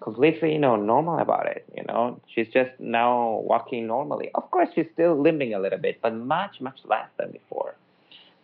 completely, 0.00 0.52
you 0.52 0.58
know, 0.58 0.76
normal 0.76 1.18
about 1.18 1.46
it. 1.46 1.64
You 1.76 1.84
know, 1.88 2.20
she's 2.32 2.48
just 2.48 2.70
now 2.78 3.40
walking 3.44 3.86
normally. 3.86 4.30
Of 4.34 4.50
course, 4.50 4.68
she's 4.74 4.86
still 4.92 5.20
limping 5.20 5.54
a 5.54 5.60
little 5.60 5.78
bit, 5.78 6.00
but 6.02 6.14
much, 6.14 6.60
much 6.60 6.80
less 6.84 7.08
than 7.18 7.32
before. 7.32 7.76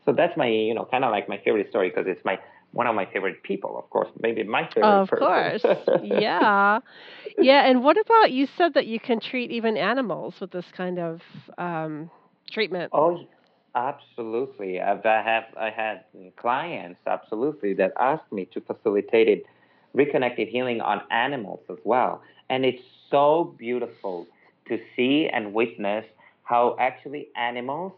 So 0.05 0.12
that's 0.12 0.37
my, 0.37 0.46
you 0.48 0.75
know, 0.75 0.85
kind 0.85 1.05
of 1.05 1.11
like 1.11 1.29
my 1.29 1.38
favorite 1.38 1.68
story 1.70 1.90
because 1.90 2.07
it's 2.07 2.25
my 2.25 2.38
one 2.72 2.87
of 2.87 2.94
my 2.94 3.07
favorite 3.07 3.42
people, 3.42 3.79
of 3.79 3.88
course, 3.90 4.09
maybe 4.20 4.42
my 4.44 4.68
favorite 4.75 5.07
Of 5.07 5.09
person. 5.09 5.53
course. 5.55 5.64
Yeah. 6.01 6.81
Yeah. 7.38 7.64
And 7.68 7.83
what 7.83 7.96
about 7.98 8.33
you 8.33 8.46
said 8.46 8.75
that 8.75 8.87
you 8.87 9.01
can 9.01 9.20
treat 9.20 9.51
even 9.51 9.77
animals 9.77 10.40
with 10.40 10.51
this 10.53 10.70
kind 10.72 10.98
of 10.98 11.22
um, 11.59 12.11
treatment? 12.51 12.92
Oh, 12.92 13.27
absolutely. 13.74 14.80
I've, 14.80 15.04
I 15.04 15.22
have 15.22 15.44
I 15.56 15.70
had 15.70 16.04
clients 16.37 17.00
absolutely 17.06 17.74
that 17.74 17.92
asked 17.98 18.30
me 18.32 18.46
to 18.54 18.61
facilitate 18.61 19.28
it, 19.28 19.46
reconnective 19.96 20.48
healing 20.48 20.80
on 20.80 21.02
animals 21.11 21.61
as 21.70 21.78
well, 21.85 22.22
and 22.48 22.64
it's 22.64 22.82
so 23.11 23.54
beautiful 23.58 24.26
to 24.68 24.78
see 24.96 25.28
and 25.32 25.52
witness 25.52 26.04
how 26.44 26.76
actually 26.78 27.28
animals 27.37 27.92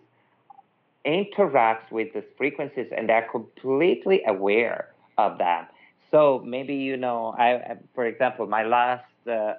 interacts 1.04 1.90
with 1.90 2.12
these 2.14 2.24
frequencies 2.36 2.86
and 2.96 3.08
they're 3.08 3.28
completely 3.30 4.22
aware 4.26 4.88
of 5.18 5.38
them. 5.38 5.66
So 6.10 6.42
maybe 6.46 6.74
you 6.74 6.96
know, 6.96 7.34
I, 7.38 7.76
for 7.94 8.06
example, 8.06 8.46
my 8.46 8.64
last 8.64 9.04
uh, 9.30 9.54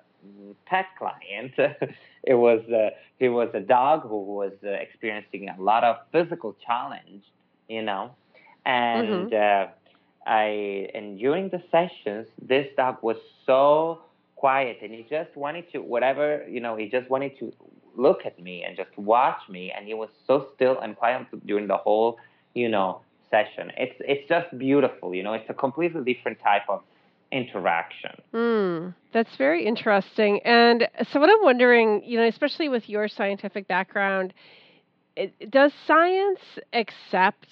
pet 0.66 0.86
client, 0.98 1.54
it 2.24 2.34
was 2.36 2.62
uh, 2.70 2.90
he 3.18 3.28
was 3.30 3.50
a 3.54 3.60
dog 3.60 4.02
who 4.04 4.24
was 4.24 4.54
uh, 4.64 4.70
experiencing 4.70 5.50
a 5.50 5.62
lot 5.62 5.84
of 5.84 5.98
physical 6.12 6.56
challenge, 6.66 7.24
you 7.68 7.82
know, 7.82 8.12
and 8.66 9.32
Mm-hmm. 9.32 9.34
uh, 9.34 9.68
I 10.26 10.90
and 10.94 11.18
during 11.18 11.50
the 11.50 11.62
sessions, 11.72 12.28
this 12.42 12.68
dog 12.76 12.98
was 13.02 13.18
so 13.46 14.02
quiet 14.36 14.78
and 14.82 14.92
he 14.94 15.04
just 15.10 15.36
wanted 15.36 15.72
to 15.72 15.80
whatever 15.80 16.44
you 16.50 16.60
know 16.60 16.76
he 16.76 16.88
just 16.90 17.10
wanted 17.10 17.38
to 17.40 17.52
look 17.96 18.26
at 18.26 18.40
me 18.40 18.64
and 18.64 18.76
just 18.76 18.96
watch 18.98 19.40
me 19.50 19.72
and 19.76 19.88
he 19.88 19.94
was 19.94 20.10
so 20.28 20.48
still 20.56 20.80
and 20.80 20.96
quiet 20.96 21.26
during 21.46 21.68
the 21.68 21.78
whole 21.78 22.18
you 22.54 22.70
know 22.70 23.02
session. 23.30 23.72
It's 23.78 23.96
it's 24.00 24.28
just 24.28 24.58
beautiful 24.58 25.14
you 25.14 25.24
know? 25.24 25.34
It's 25.34 25.50
a 25.50 25.54
completely 25.54 26.04
different 26.14 26.40
type 26.40 26.64
of 26.70 26.82
interaction 27.32 28.12
Hmm, 28.36 28.90
that's 29.14 29.34
very 29.38 29.66
interesting. 29.66 30.42
And 30.44 30.90
so, 31.10 31.22
what 31.22 31.30
I'm 31.30 31.42
wondering, 31.42 32.04
you 32.04 32.18
know, 32.18 32.28
especially 32.28 32.68
with 32.68 32.90
your 32.90 33.08
scientific 33.08 33.66
background, 33.66 34.34
it, 35.16 35.52
does 35.52 35.72
science 35.88 36.42
accept 36.74 37.48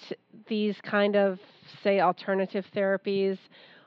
these 0.46 0.76
kind 0.82 1.16
of, 1.16 1.38
say, 1.82 2.00
alternative 2.00 2.66
therapies, 2.76 3.38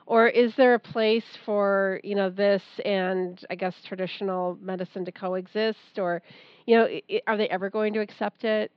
or 0.06 0.26
is 0.26 0.52
there 0.56 0.74
a 0.74 0.78
place 0.80 1.24
for, 1.46 2.00
you 2.02 2.16
know, 2.16 2.30
this 2.30 2.62
and 2.84 3.44
I 3.48 3.54
guess 3.54 3.74
traditional 3.86 4.58
medicine 4.60 5.04
to 5.04 5.12
coexist, 5.12 5.98
or, 5.98 6.20
you 6.66 6.76
know, 6.76 6.88
are 7.28 7.36
they 7.36 7.48
ever 7.48 7.70
going 7.70 7.92
to 7.94 8.00
accept 8.00 8.42
it? 8.42 8.72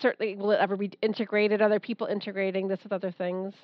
Certainly, 0.00 0.34
will 0.36 0.50
it 0.50 0.58
ever 0.58 0.76
be 0.76 0.90
integrated? 1.02 1.62
Are 1.62 1.68
there 1.68 1.78
people 1.78 2.08
integrating 2.08 2.66
this 2.66 2.80
with 2.82 2.92
other 2.92 3.12
things? 3.12 3.54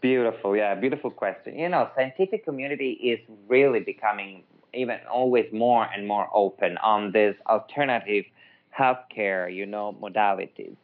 Beautiful 0.00 0.56
yeah 0.56 0.74
beautiful 0.74 1.10
question. 1.10 1.58
You 1.58 1.68
know 1.68 1.90
scientific 1.94 2.46
community 2.46 2.92
is 2.92 3.20
really 3.46 3.80
becoming 3.80 4.42
even 4.72 4.98
always 5.12 5.52
more 5.52 5.84
and 5.84 6.08
more 6.08 6.30
open 6.32 6.78
on 6.78 7.12
this 7.12 7.36
alternative 7.46 8.24
healthcare 8.76 9.54
you 9.54 9.66
know 9.66 9.94
modalities. 10.00 10.76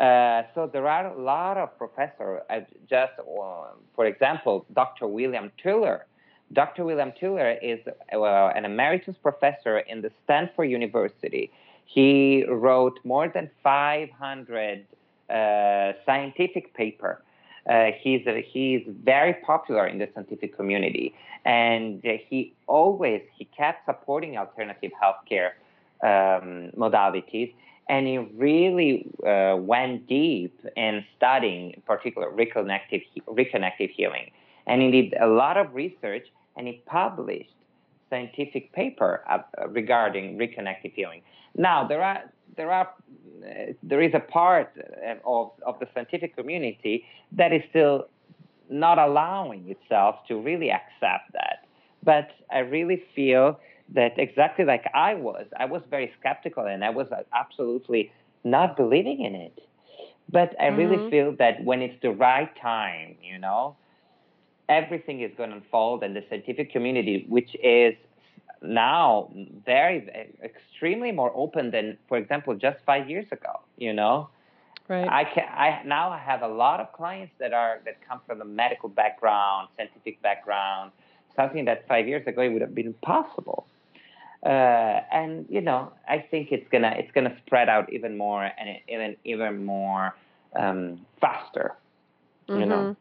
Uh, 0.00 0.42
so 0.52 0.66
there 0.66 0.88
are 0.88 1.06
a 1.06 1.22
lot 1.22 1.58
of 1.58 1.78
professors 1.78 2.42
uh, 2.50 2.58
just 2.88 3.12
uh, 3.20 3.66
for 3.94 4.06
example 4.06 4.66
dr 4.74 5.06
william 5.06 5.52
Tiller. 5.62 6.06
dr 6.52 6.84
william 6.84 7.12
Tiller 7.20 7.52
is 7.62 7.78
uh, 8.12 8.48
an 8.56 8.64
emeritus 8.64 9.14
professor 9.22 9.78
in 9.78 10.02
the 10.02 10.10
stanford 10.24 10.68
university. 10.68 11.52
He 11.84 12.44
wrote 12.48 12.98
more 13.04 13.28
than 13.28 13.48
500 13.62 14.86
uh, 15.28 15.92
scientific 16.04 16.74
paper 16.74 17.22
uh, 17.68 17.90
he's 18.00 18.26
he's 18.52 18.82
very 19.02 19.34
popular 19.34 19.86
in 19.86 19.98
the 19.98 20.08
scientific 20.14 20.56
community, 20.56 21.14
and 21.44 22.02
he 22.02 22.54
always 22.66 23.22
he 23.36 23.44
kept 23.44 23.84
supporting 23.86 24.38
alternative 24.38 24.92
healthcare 25.02 25.50
um, 26.02 26.70
modalities, 26.76 27.52
and 27.88 28.06
he 28.06 28.18
really 28.18 29.06
uh, 29.26 29.56
went 29.56 30.06
deep 30.06 30.58
in 30.76 31.04
studying, 31.16 31.72
in 31.72 31.82
particular, 31.82 32.30
reconnective 32.30 33.04
reconnective 33.26 33.90
healing, 33.90 34.30
and 34.66 34.80
he 34.80 34.90
did 34.90 35.14
a 35.20 35.26
lot 35.26 35.56
of 35.56 35.74
research, 35.74 36.26
and 36.56 36.66
he 36.66 36.82
published 36.86 37.54
scientific 38.08 38.72
paper 38.72 39.22
uh, 39.28 39.38
regarding 39.68 40.36
reconnective 40.38 40.92
healing. 40.94 41.22
Now 41.56 41.86
there 41.86 42.02
are 42.02 42.22
there 42.60 42.72
are 42.72 42.88
uh, 42.88 43.72
there 43.90 44.02
is 44.08 44.12
a 44.14 44.24
part 44.38 44.68
of 45.24 45.46
of 45.70 45.74
the 45.80 45.86
scientific 45.94 46.30
community 46.36 46.96
that 47.40 47.52
is 47.58 47.62
still 47.70 47.96
not 48.70 48.98
allowing 48.98 49.62
itself 49.74 50.16
to 50.28 50.34
really 50.48 50.70
accept 50.80 51.26
that. 51.32 51.58
But 52.04 52.28
I 52.52 52.60
really 52.76 53.02
feel 53.16 53.58
that 53.94 54.12
exactly 54.18 54.64
like 54.64 54.84
I 54.94 55.14
was, 55.14 55.46
I 55.58 55.66
was 55.66 55.82
very 55.90 56.12
skeptical 56.20 56.64
and 56.66 56.84
I 56.84 56.90
was 56.90 57.08
uh, 57.12 57.22
absolutely 57.42 58.12
not 58.44 58.76
believing 58.76 59.20
in 59.28 59.34
it. 59.34 59.58
But 60.30 60.50
I 60.60 60.66
really 60.68 61.00
Mhm. 61.00 61.10
feel 61.10 61.34
that 61.38 61.64
when 61.64 61.80
it's 61.82 62.00
the 62.02 62.10
right 62.12 62.50
time, 62.60 63.16
you 63.22 63.38
know, 63.38 63.76
everything 64.68 65.20
is 65.20 65.30
going 65.36 65.50
to 65.50 65.56
unfold, 65.56 66.02
and 66.02 66.14
the 66.16 66.22
scientific 66.28 66.72
community, 66.72 67.24
which 67.28 67.50
is 67.62 67.94
now 68.62 69.30
very 69.64 70.08
extremely 70.42 71.12
more 71.12 71.32
open 71.34 71.70
than, 71.70 71.98
for 72.08 72.18
example, 72.18 72.54
just 72.54 72.78
five 72.84 73.08
years 73.08 73.26
ago. 73.32 73.60
You 73.76 73.92
know, 73.92 74.28
Right. 74.88 75.06
I 75.08 75.24
can 75.24 75.44
I 75.48 75.82
now 75.84 76.10
I 76.10 76.18
have 76.18 76.42
a 76.42 76.48
lot 76.48 76.80
of 76.80 76.92
clients 76.92 77.32
that 77.38 77.52
are 77.52 77.80
that 77.84 77.98
come 78.06 78.20
from 78.26 78.40
a 78.40 78.44
medical 78.44 78.88
background, 78.88 79.68
scientific 79.76 80.20
background, 80.20 80.90
something 81.36 81.64
that 81.66 81.86
five 81.86 82.08
years 82.08 82.26
ago 82.26 82.42
it 82.42 82.48
would 82.48 82.60
have 82.62 82.74
been 82.74 82.86
impossible. 82.88 83.66
Uh, 84.44 85.00
and 85.12 85.46
you 85.48 85.60
know, 85.60 85.92
I 86.08 86.18
think 86.18 86.50
it's 86.50 86.68
gonna 86.70 86.94
it's 86.96 87.10
gonna 87.12 87.36
spread 87.46 87.68
out 87.68 87.92
even 87.92 88.16
more 88.16 88.44
and 88.44 88.78
even 88.88 89.16
even 89.24 89.64
more 89.64 90.14
um, 90.56 91.06
faster. 91.20 91.76
You 92.48 92.66
know. 92.66 92.76
Mhm. 92.76 92.96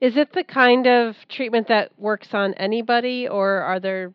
Is 0.00 0.16
it 0.16 0.32
the 0.32 0.44
kind 0.44 0.86
of 0.86 1.16
treatment 1.28 1.68
that 1.68 1.90
works 1.98 2.34
on 2.34 2.54
anybody, 2.54 3.26
or 3.28 3.60
are 3.62 3.80
there 3.80 4.12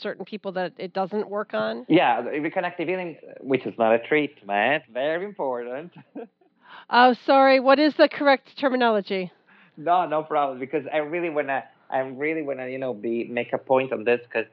certain 0.00 0.24
people 0.24 0.52
that 0.52 0.72
it 0.78 0.92
doesn't 0.92 1.28
work 1.28 1.54
on? 1.54 1.84
Yeah, 1.88 2.22
reconnective 2.22 2.88
healing, 2.88 3.16
which 3.40 3.66
is 3.66 3.74
not 3.78 3.94
a 3.94 3.98
treatment, 3.98 4.84
very 4.92 5.24
important. 5.24 5.92
Oh, 6.90 7.14
sorry. 7.26 7.60
What 7.60 7.78
is 7.78 7.94
the 7.96 8.08
correct 8.08 8.56
terminology? 8.58 9.30
no, 9.76 10.06
no 10.06 10.22
problem. 10.22 10.58
Because 10.58 10.84
I 10.92 10.98
really 10.98 11.30
wanna, 11.30 11.64
I 11.90 11.98
really 12.00 12.42
wanna, 12.42 12.68
you 12.68 12.78
know, 12.78 12.94
be 12.94 13.24
make 13.24 13.52
a 13.52 13.58
point 13.58 13.92
on 13.92 14.04
this 14.04 14.20
because 14.24 14.46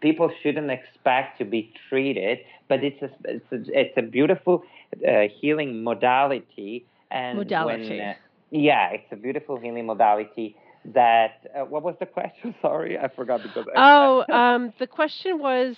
people 0.00 0.30
shouldn't 0.42 0.70
expect 0.70 1.38
to 1.38 1.44
be 1.44 1.72
treated, 1.88 2.38
but 2.68 2.82
it's 2.82 3.00
a, 3.02 3.10
it's 3.24 3.52
a, 3.52 3.78
it's 3.78 3.96
a 3.96 4.02
beautiful 4.02 4.64
uh, 5.06 5.28
healing 5.40 5.82
modality. 5.84 6.86
And 7.10 7.38
Modality. 7.38 7.98
When, 7.98 8.00
uh, 8.00 8.14
yeah, 8.50 8.90
it's 8.90 9.12
a 9.12 9.16
beautiful 9.16 9.58
healing 9.58 9.86
modality. 9.86 10.56
That 10.92 11.46
uh, 11.56 11.64
what 11.64 11.82
was 11.82 11.94
the 11.98 12.06
question? 12.06 12.54
Sorry, 12.62 12.98
I 12.98 13.08
forgot 13.08 13.42
because. 13.42 13.66
I- 13.74 13.78
Oh, 13.78 14.24
um, 14.32 14.72
the 14.78 14.86
question 14.86 15.38
was, 15.38 15.76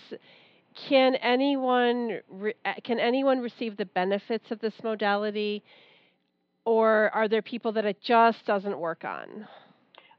can 0.88 1.14
anyone 1.16 2.20
re- 2.28 2.54
uh, 2.64 2.74
can 2.84 2.98
anyone 2.98 3.40
receive 3.40 3.76
the 3.76 3.86
benefits 3.86 4.50
of 4.50 4.60
this 4.60 4.74
modality, 4.82 5.62
or 6.64 7.10
are 7.14 7.28
there 7.28 7.42
people 7.42 7.72
that 7.72 7.84
it 7.84 8.00
just 8.02 8.44
doesn't 8.46 8.78
work 8.78 9.04
on? 9.04 9.46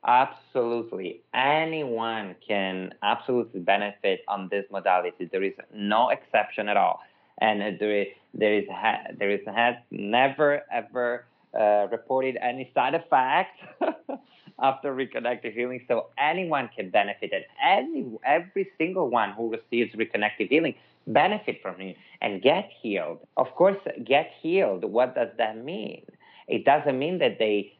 Absolutely. 0.05 1.21
Anyone 1.33 2.35
can 2.47 2.93
absolutely 3.03 3.59
benefit 3.59 4.21
on 4.27 4.47
this 4.49 4.65
modality. 4.71 5.25
There 5.31 5.43
is 5.43 5.53
no 5.73 6.09
exception 6.09 6.69
at 6.69 6.77
all. 6.77 7.01
And 7.39 7.61
there 7.79 8.01
is, 8.01 8.07
there 8.33 8.53
is, 8.57 8.65
ha- 8.69 9.03
there 9.17 9.29
is 9.31 9.41
has 9.53 9.75
never 9.91 10.61
ever 10.71 11.25
uh, 11.59 11.87
reported 11.91 12.37
any 12.41 12.71
side 12.73 12.93
effects 12.93 13.59
after 14.61 14.93
reconnective 14.95 15.53
healing. 15.53 15.81
So 15.87 16.07
anyone 16.17 16.69
can 16.75 16.89
benefit, 16.89 17.31
and 17.33 17.45
any, 17.63 18.05
every 18.25 18.67
single 18.77 19.09
one 19.09 19.31
who 19.33 19.51
receives 19.51 19.93
reconnective 19.95 20.49
healing 20.49 20.75
benefit 21.07 21.61
from 21.61 21.79
it 21.81 21.95
and 22.21 22.41
get 22.41 22.69
healed. 22.81 23.19
Of 23.37 23.47
course, 23.55 23.77
get 24.05 24.31
healed. 24.41 24.83
What 24.83 25.15
does 25.15 25.29
that 25.37 25.57
mean? 25.63 26.03
It 26.47 26.65
doesn't 26.65 26.97
mean 26.97 27.19
that 27.19 27.39
they 27.39 27.73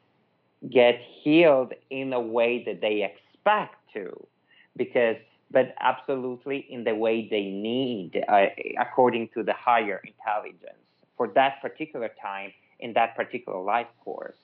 get 0.72 1.00
healed 1.24 1.74
in 1.90 2.14
a 2.14 2.20
way 2.20 2.64
that 2.66 2.82
they 2.82 3.04
expect 3.04 3.76
to 3.94 4.28
because 4.76 5.16
but 5.52 5.74
absolutely 5.80 6.66
in 6.70 6.84
the 6.84 6.94
way 6.96 7.28
they 7.30 7.44
need 7.46 8.12
uh, 8.28 8.46
according 8.80 9.30
to 9.34 9.44
the 9.44 9.54
higher 9.54 10.02
intelligence 10.06 10.84
for 11.16 11.28
that 11.36 11.62
particular 11.62 12.10
time 12.22 12.52
in 12.80 12.94
that 12.94 13.16
particular 13.16 13.60
life 13.62 13.88
course 14.04 14.38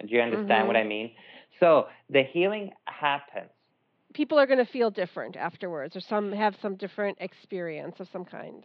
do 0.00 0.14
you 0.14 0.20
understand 0.20 0.66
what 0.66 0.76
Mhm. 0.76 0.76
i 0.76 0.84
mean 0.84 1.10
so 1.60 1.88
the 2.10 2.22
healing 2.22 2.72
happens 2.86 3.50
People 4.14 4.38
are 4.38 4.46
going 4.46 4.58
to 4.58 4.70
feel 4.72 4.90
different 4.90 5.36
afterwards, 5.36 5.94
or 5.94 6.00
some 6.00 6.32
have 6.32 6.56
some 6.62 6.76
different 6.76 7.18
experience 7.20 8.00
of 8.00 8.08
some 8.10 8.24
kind. 8.24 8.64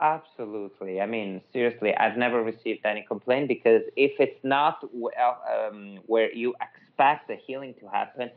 Absolutely. 0.00 1.00
I 1.00 1.06
mean, 1.06 1.42
seriously, 1.52 1.94
I've 1.96 2.16
never 2.16 2.42
received 2.42 2.86
any 2.86 3.04
complaint 3.06 3.48
because 3.48 3.82
if 3.96 4.12
it's 4.18 4.38
not 4.42 4.82
um, 4.84 5.98
where 6.06 6.32
you 6.32 6.54
expect 6.62 7.28
the 7.28 7.36
healing 7.36 7.74
to 7.80 7.88
happen, 7.88 8.30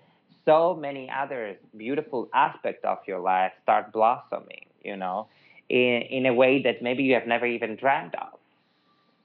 so 0.43 0.75
many 0.75 1.09
other 1.09 1.55
beautiful 1.77 2.27
aspects 2.33 2.83
of 2.83 2.97
your 3.07 3.19
life 3.19 3.53
start 3.62 3.93
blossoming, 3.93 4.65
you 4.83 4.97
know, 4.97 5.27
in, 5.69 6.01
in 6.09 6.25
a 6.25 6.33
way 6.33 6.62
that 6.63 6.81
maybe 6.81 7.03
you 7.03 7.13
have 7.13 7.27
never 7.27 7.45
even 7.45 7.75
dreamed 7.77 8.15
of, 8.15 8.39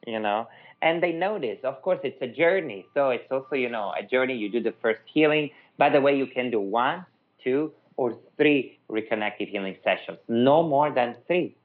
you 0.06 0.20
know. 0.20 0.46
And 0.80 1.02
they 1.02 1.12
notice, 1.12 1.58
of 1.64 1.82
course, 1.82 1.98
it's 2.04 2.20
a 2.22 2.28
journey. 2.28 2.86
So 2.94 3.10
it's 3.10 3.30
also, 3.30 3.56
you 3.56 3.68
know, 3.68 3.92
a 3.98 4.04
journey. 4.04 4.36
You 4.36 4.48
do 4.48 4.62
the 4.62 4.74
first 4.80 5.00
healing. 5.06 5.50
By 5.76 5.90
the 5.90 6.00
way, 6.00 6.16
you 6.16 6.26
can 6.26 6.50
do 6.50 6.60
one, 6.60 7.04
two, 7.42 7.72
or 7.96 8.16
three 8.36 8.78
reconnective 8.88 9.48
healing 9.48 9.76
sessions, 9.82 10.18
no 10.28 10.62
more 10.62 10.90
than 10.92 11.16
three 11.26 11.56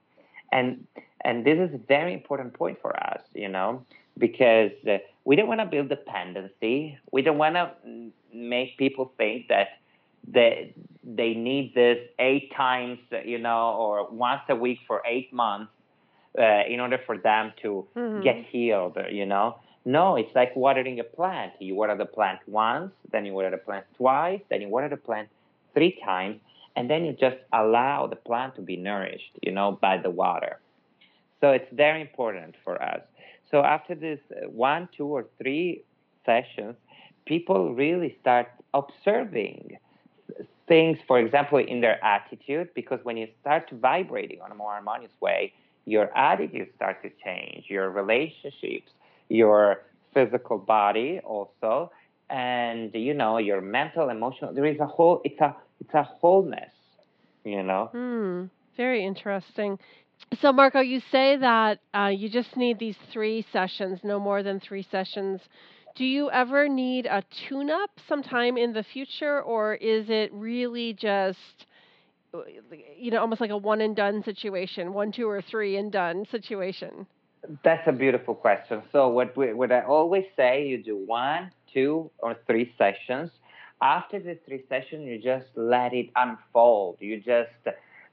and 0.54 0.88
and 1.26 1.46
this 1.46 1.58
is 1.58 1.74
a 1.74 1.78
very 1.88 2.14
important 2.14 2.54
point 2.54 2.78
for 2.82 2.96
us, 3.12 3.22
you 3.34 3.50
know, 3.50 3.86
because 4.18 4.72
uh, 4.88 4.98
we 5.26 5.36
don't 5.36 5.48
want 5.48 5.62
to 5.62 5.66
build 5.66 5.90
dependency. 5.90 6.98
We 7.12 7.22
don't 7.22 7.38
want 7.38 7.56
to 7.56 7.72
make 8.34 8.78
people 8.78 9.14
think 9.18 9.48
that 9.48 9.80
they 10.28 10.74
they 11.04 11.34
need 11.34 11.74
this 11.74 12.00
eight 12.20 12.54
times, 12.56 13.00
you 13.26 13.40
know, 13.40 13.74
or 13.74 14.10
once 14.10 14.42
a 14.50 14.56
week 14.56 14.80
for 14.88 15.02
eight 15.06 15.34
months 15.34 15.72
uh, 16.38 16.64
in 16.68 16.80
order 16.80 17.00
for 17.06 17.18
them 17.18 17.54
to 17.62 17.88
mm-hmm. 17.96 18.22
get 18.22 18.38
healed, 18.46 18.98
you 19.10 19.26
know. 19.26 19.58
No, 19.86 20.16
it's 20.16 20.34
like 20.34 20.56
watering 20.56 21.00
a 21.00 21.04
plant. 21.04 21.54
You 21.60 21.76
water 21.76 21.96
the 21.98 22.06
plant 22.06 22.40
once, 22.48 22.92
then 23.12 23.26
you 23.26 23.34
water 23.34 23.52
the 23.52 23.58
plant 23.58 23.86
twice, 23.98 24.42
then 24.50 24.62
you 24.62 24.70
water 24.70 24.90
the 24.90 24.98
plant 24.98 25.30
three 25.74 26.00
times, 26.04 26.40
and 26.76 26.90
then 26.90 27.04
you 27.06 27.14
just 27.14 27.38
allow 27.52 28.08
the 28.08 28.16
plant 28.16 28.56
to 28.56 28.62
be 28.62 28.78
nourished, 28.78 29.32
you 29.42 29.52
know, 29.52 29.78
by 29.82 29.98
the 29.98 30.10
water. 30.10 30.60
So 31.42 31.52
it's 31.52 31.72
very 31.74 32.02
important 32.02 32.56
for 32.64 32.82
us. 32.82 33.02
So 33.52 33.62
after 33.62 33.94
this 33.94 34.20
uh, 34.32 34.50
one, 34.50 34.88
two, 34.96 35.06
or 35.06 35.26
three 35.38 35.84
sessions, 36.26 36.76
people 37.26 37.74
really 37.74 38.18
start 38.22 38.48
observing 38.74 39.78
things, 40.68 40.98
for 41.06 41.20
example, 41.20 41.58
in 41.60 41.82
their 41.82 42.04
attitude, 42.04 42.70
because 42.74 43.00
when 43.04 43.18
you 43.18 43.28
start 43.42 43.70
vibrating 43.70 44.42
on 44.42 44.52
a 44.52 44.56
more 44.56 44.72
harmonious 44.72 45.12
way, 45.20 45.54
your 45.86 46.16
attitude 46.18 46.70
starts 46.76 47.00
to 47.04 47.12
change, 47.24 47.66
your 47.70 47.90
relationships, 47.90 48.92
your 49.30 49.84
physical 50.14 50.58
body 50.58 51.20
also, 51.24 51.92
and 52.30 52.94
you 52.94 53.14
know 53.14 53.38
your 53.38 53.62
mental, 53.62 54.10
emotional. 54.10 54.54
There 54.54 54.66
is 54.66 54.80
a 54.80 54.86
whole. 54.86 55.22
It's 55.24 55.40
a 55.42 55.56
it's 55.80 55.94
a 55.94 56.04
wholeness, 56.04 56.72
you 57.44 57.64
know. 57.64 57.90
Hmm. 57.92 58.46
Very 58.78 59.06
interesting. 59.06 59.78
So, 60.42 60.52
Marco, 60.52 60.80
you 60.80 61.02
say 61.12 61.38
that 61.38 61.80
uh, 61.94 62.08
you 62.08 62.30
just 62.30 62.56
need 62.56 62.80
these 62.80 62.98
three 63.12 63.46
sessions, 63.52 64.00
no 64.04 64.20
more 64.20 64.42
than 64.42 64.60
three 64.60 64.86
sessions. 64.90 65.42
Do 65.96 66.06
you 66.06 66.32
ever 66.32 66.68
need 66.68 67.06
a 67.06 67.24
tune 67.48 67.70
up 67.70 67.92
sometime 68.08 68.58
in 68.58 68.74
the 68.74 68.84
future, 68.84 69.42
or 69.42 69.76
is 69.76 70.10
it 70.10 70.32
really 70.34 70.94
just, 70.94 71.68
you 72.98 73.12
know, 73.12 73.20
almost 73.22 73.42
like 73.42 73.52
a 73.52 73.58
one 73.58 73.82
and 73.82 73.96
done 73.96 74.24
situation, 74.24 74.94
one, 74.94 75.12
two, 75.12 75.28
or 75.30 75.42
three 75.42 75.78
and 75.78 75.92
done 75.92 76.26
situation? 76.32 77.06
That's 77.64 77.88
a 77.88 77.92
beautiful 77.92 78.36
question. 78.36 78.82
So, 78.92 79.10
what, 79.10 79.36
we, 79.36 79.54
what 79.54 79.72
I 79.72 79.82
always 79.82 80.26
say, 80.36 80.66
you 80.66 80.82
do 80.82 80.98
one, 80.98 81.52
two, 81.74 82.10
or 82.20 82.38
three 82.48 82.74
sessions 82.78 83.30
after 83.84 84.18
the 84.18 84.40
three 84.46 84.64
sessions, 84.70 85.06
you 85.06 85.20
just 85.20 85.46
let 85.56 85.94
it 85.94 86.10
unfold. 86.16 86.98
You 87.02 87.18
just 87.18 87.68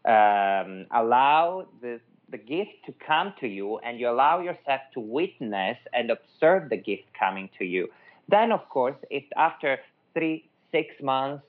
um, 0.05 0.87
allow 0.91 1.69
the, 1.81 2.01
the 2.29 2.39
gift 2.39 2.73
to 2.87 2.95
come 3.07 3.33
to 3.41 3.47
you 3.47 3.79
and 3.79 4.01
you 4.01 4.09
allow 4.11 4.41
yourself 4.41 4.81
to 4.95 5.01
witness 5.01 5.79
and 5.93 6.11
observe 6.11 6.71
the 6.71 6.77
gift 6.77 7.05
coming 7.17 7.49
to 7.59 7.65
you. 7.65 7.89
Then, 8.29 8.51
of 8.51 8.69
course, 8.69 8.97
if 9.11 9.23
after 9.37 9.79
three, 10.13 10.51
six 10.73 10.89
months, 11.01 11.45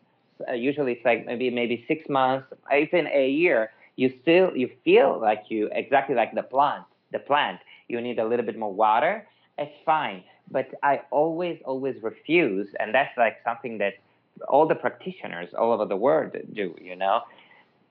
uh, 0.50 0.54
usually 0.54 0.94
it's 0.94 1.06
like 1.06 1.26
maybe 1.26 1.50
maybe 1.50 1.84
six 1.88 2.10
months, 2.10 2.48
even 2.74 3.08
a 3.08 3.30
year, 3.30 3.72
you 3.96 4.14
still 4.22 4.56
you 4.56 4.70
feel 4.84 5.20
like 5.20 5.44
you 5.50 5.70
exactly 5.72 6.16
like 6.16 6.34
the 6.34 6.44
plant. 6.44 6.84
The 7.12 7.20
plant, 7.20 7.60
you 7.88 8.00
need 8.00 8.20
a 8.20 8.26
little 8.26 8.46
bit 8.46 8.58
more 8.58 8.74
water. 8.74 9.28
It's 9.58 9.76
fine, 9.86 10.24
but 10.50 10.68
I 10.82 11.02
always 11.12 11.60
always 11.66 12.02
refuse, 12.02 12.70
and 12.80 12.96
that's 12.96 13.16
like 13.18 13.38
something 13.44 13.78
that 13.80 13.96
all 14.48 14.68
the 14.68 14.76
practitioners 14.76 15.50
all 15.54 15.72
over 15.74 15.86
the 15.86 15.98
world 15.98 16.36
do, 16.54 16.74
you 16.82 16.96
know, 16.96 17.22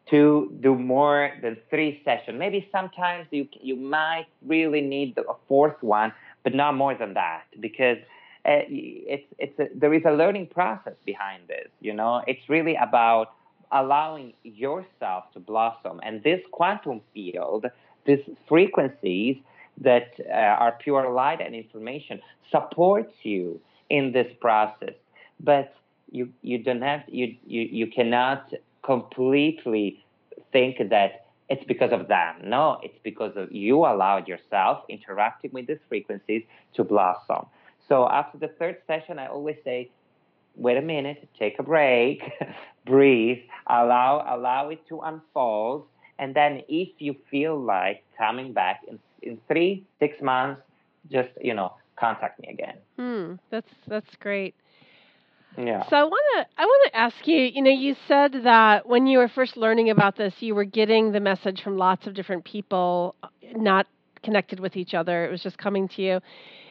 to 0.08 0.52
do 0.60 0.74
more 0.74 1.32
than 1.42 1.56
three 1.68 2.00
sessions. 2.04 2.38
Maybe 2.38 2.68
sometimes 2.72 3.26
you 3.30 3.46
you 3.60 3.76
might 3.76 4.26
really 4.46 4.80
need 4.80 5.16
a 5.18 5.34
fourth 5.48 5.82
one, 5.82 6.12
but 6.42 6.54
not 6.54 6.74
more 6.76 6.94
than 6.94 7.14
that 7.14 7.44
because 7.60 7.98
uh, 8.46 8.64
it's 8.68 9.26
it's 9.38 9.58
a, 9.58 9.68
there 9.74 9.92
is 9.92 10.02
a 10.06 10.12
learning 10.12 10.46
process 10.46 10.94
behind 11.04 11.42
this. 11.48 11.68
You 11.80 11.94
know, 11.94 12.22
it's 12.26 12.48
really 12.48 12.74
about 12.76 13.32
allowing 13.72 14.32
yourself 14.42 15.24
to 15.34 15.40
blossom, 15.40 16.00
and 16.02 16.22
this 16.22 16.40
quantum 16.50 17.00
field, 17.12 17.66
these 18.06 18.24
frequencies 18.48 19.36
that 19.78 20.12
uh, 20.28 20.32
are 20.32 20.72
pure 20.72 21.10
light 21.10 21.40
and 21.40 21.54
information 21.54 22.20
supports 22.50 23.12
you 23.22 23.60
in 23.88 24.12
this 24.12 24.32
process, 24.40 24.94
but 25.38 25.74
you 26.10 26.32
you 26.42 26.58
don't 26.58 26.82
have 26.82 27.02
you 27.08 27.36
you 27.46 27.62
you 27.62 27.86
cannot 27.86 28.52
completely 28.82 30.04
think 30.52 30.78
that 30.90 31.26
it's 31.48 31.64
because 31.64 31.92
of 31.92 32.08
them. 32.08 32.36
No, 32.44 32.78
it's 32.82 32.98
because 33.02 33.36
of 33.36 33.52
you 33.52 33.78
allowed 33.78 34.28
yourself 34.28 34.84
interacting 34.88 35.50
with 35.52 35.66
these 35.66 35.82
frequencies 35.88 36.42
to 36.74 36.84
blossom. 36.84 37.46
So 37.90 38.08
after 38.08 38.38
the 38.38 38.48
third 38.48 38.76
session, 38.86 39.18
I 39.18 39.26
always 39.26 39.56
say, 39.64 39.90
wait 40.54 40.76
a 40.76 40.82
minute, 40.82 41.28
take 41.38 41.58
a 41.58 41.62
break, 41.62 42.22
breathe, 42.86 43.38
allow 43.68 44.24
allow 44.28 44.68
it 44.68 44.86
to 44.88 45.00
unfold, 45.00 45.86
and 46.18 46.34
then 46.34 46.62
if 46.68 46.88
you 46.98 47.16
feel 47.30 47.60
like 47.60 48.04
coming 48.16 48.52
back 48.52 48.82
in 48.88 48.98
in 49.22 49.38
three 49.48 49.84
six 49.98 50.22
months, 50.22 50.62
just 51.10 51.30
you 51.40 51.54
know 51.54 51.74
contact 51.98 52.40
me 52.40 52.48
again. 52.52 52.76
Hmm, 52.96 53.34
that's 53.50 53.70
that's 53.88 54.14
great. 54.20 54.54
Yeah. 55.58 55.82
So 55.88 55.96
I 55.96 56.04
want 56.04 56.24
to 56.36 56.46
I 56.62 56.64
want 56.64 56.92
to 56.92 56.96
ask 56.96 57.26
you, 57.26 57.38
you 57.38 57.60
know, 57.60 57.70
you 57.70 57.96
said 58.06 58.32
that 58.44 58.86
when 58.86 59.08
you 59.08 59.18
were 59.18 59.28
first 59.28 59.56
learning 59.56 59.90
about 59.90 60.16
this, 60.16 60.34
you 60.38 60.54
were 60.54 60.64
getting 60.64 61.10
the 61.10 61.20
message 61.20 61.60
from 61.62 61.76
lots 61.76 62.06
of 62.06 62.14
different 62.14 62.44
people 62.44 63.16
not 63.56 63.86
connected 64.22 64.60
with 64.60 64.76
each 64.76 64.94
other. 64.94 65.26
It 65.26 65.30
was 65.30 65.42
just 65.42 65.58
coming 65.58 65.88
to 65.88 66.02
you. 66.02 66.20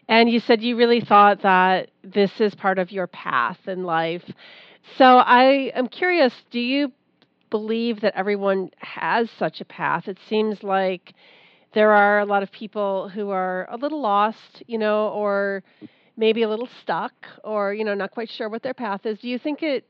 And 0.09 0.29
you 0.29 0.41
said 0.41 0.61
you 0.61 0.75
really 0.75 1.01
thought 1.01 1.43
that 1.43 1.91
this 2.03 2.41
is 2.41 2.55
part 2.55 2.79
of 2.79 2.91
your 2.91 3.07
path 3.07 3.59
in 3.67 3.83
life. 3.83 4.23
So 4.97 5.05
I 5.05 5.71
am 5.75 5.87
curious, 5.87 6.33
do 6.51 6.59
you 6.59 6.91
believe 7.51 8.01
that 8.01 8.15
everyone 8.15 8.71
has 8.79 9.29
such 9.31 9.61
a 9.61 9.65
path? 9.65 10.07
It 10.09 10.17
seems 10.27 10.63
like 10.63 11.13
there 11.73 11.91
are 11.91 12.19
a 12.19 12.25
lot 12.25 12.43
of 12.43 12.51
people 12.51 13.09
who 13.09 13.29
are 13.29 13.67
a 13.71 13.77
little 13.77 14.01
lost, 14.01 14.63
you 14.67 14.79
know, 14.79 15.09
or 15.09 15.63
maybe 16.17 16.43
a 16.43 16.49
little 16.49 16.69
stuck 16.81 17.13
or 17.43 17.73
you 17.73 17.83
know 17.85 17.93
not 17.93 18.11
quite 18.11 18.29
sure 18.29 18.49
what 18.49 18.61
their 18.61 18.73
path 18.73 19.05
is 19.05 19.17
do 19.19 19.29
you 19.29 19.39
think 19.39 19.63
it 19.63 19.85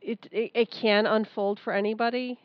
it 0.00 0.26
it, 0.32 0.70
can 0.70 1.06
unfold 1.06 1.60
for 1.60 1.72
anybody 1.72 2.38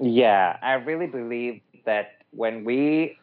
yeah 0.00 0.56
i 0.62 0.72
really 0.72 1.06
believe 1.06 1.60
that 1.84 2.12
when 2.30 2.64
we 2.64 3.18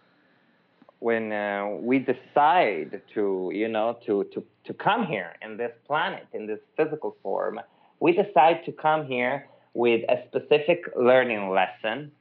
when 1.08 1.32
uh, 1.32 1.68
we 1.90 2.00
decide 2.00 3.02
to 3.14 3.52
you 3.54 3.68
know 3.68 3.98
to 4.06 4.14
to 4.34 4.40
to 4.68 4.74
come 4.74 5.06
here 5.06 5.32
in 5.46 5.58
this 5.58 5.74
planet 5.88 6.26
in 6.34 6.48
this 6.48 6.60
physical 6.78 7.16
form 7.24 7.60
we 8.00 8.12
decide 8.24 8.58
to 8.66 8.72
come 8.72 9.06
here 9.06 9.48
with 9.74 10.02
a 10.10 10.18
specific 10.28 10.80
learning 10.96 11.50
lesson 11.50 12.12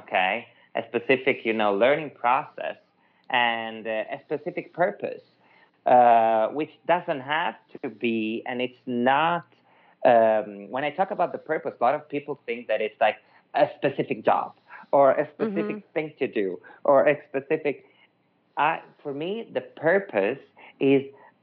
okay 0.00 0.46
a 0.74 0.82
specific 0.90 1.36
you 1.44 1.52
know 1.52 1.72
learning 1.74 2.10
process 2.24 2.78
and 3.30 3.86
uh, 3.86 4.16
a 4.16 4.18
specific 4.26 4.72
purpose 4.72 5.24
uh, 5.86 6.48
which 6.48 6.70
doesn't 6.88 7.20
have 7.20 7.56
to 7.82 7.90
be, 7.90 8.42
and 8.46 8.62
it's 8.62 8.80
not. 8.86 9.44
Um, 10.06 10.70
when 10.70 10.82
I 10.82 10.90
talk 10.90 11.10
about 11.10 11.32
the 11.32 11.38
purpose, 11.38 11.74
a 11.78 11.84
lot 11.84 11.94
of 11.94 12.08
people 12.08 12.40
think 12.46 12.68
that 12.68 12.80
it's 12.80 12.98
like 13.00 13.16
a 13.54 13.68
specific 13.76 14.24
job 14.24 14.54
or 14.92 15.12
a 15.12 15.28
specific 15.34 15.76
mm-hmm. 15.76 15.92
thing 15.92 16.14
to 16.18 16.26
do 16.26 16.58
or 16.84 17.06
a 17.06 17.18
specific. 17.28 17.84
Uh, 18.56 18.78
for 19.02 19.12
me, 19.12 19.48
the 19.52 19.60
purpose 19.60 20.38
is 20.80 21.02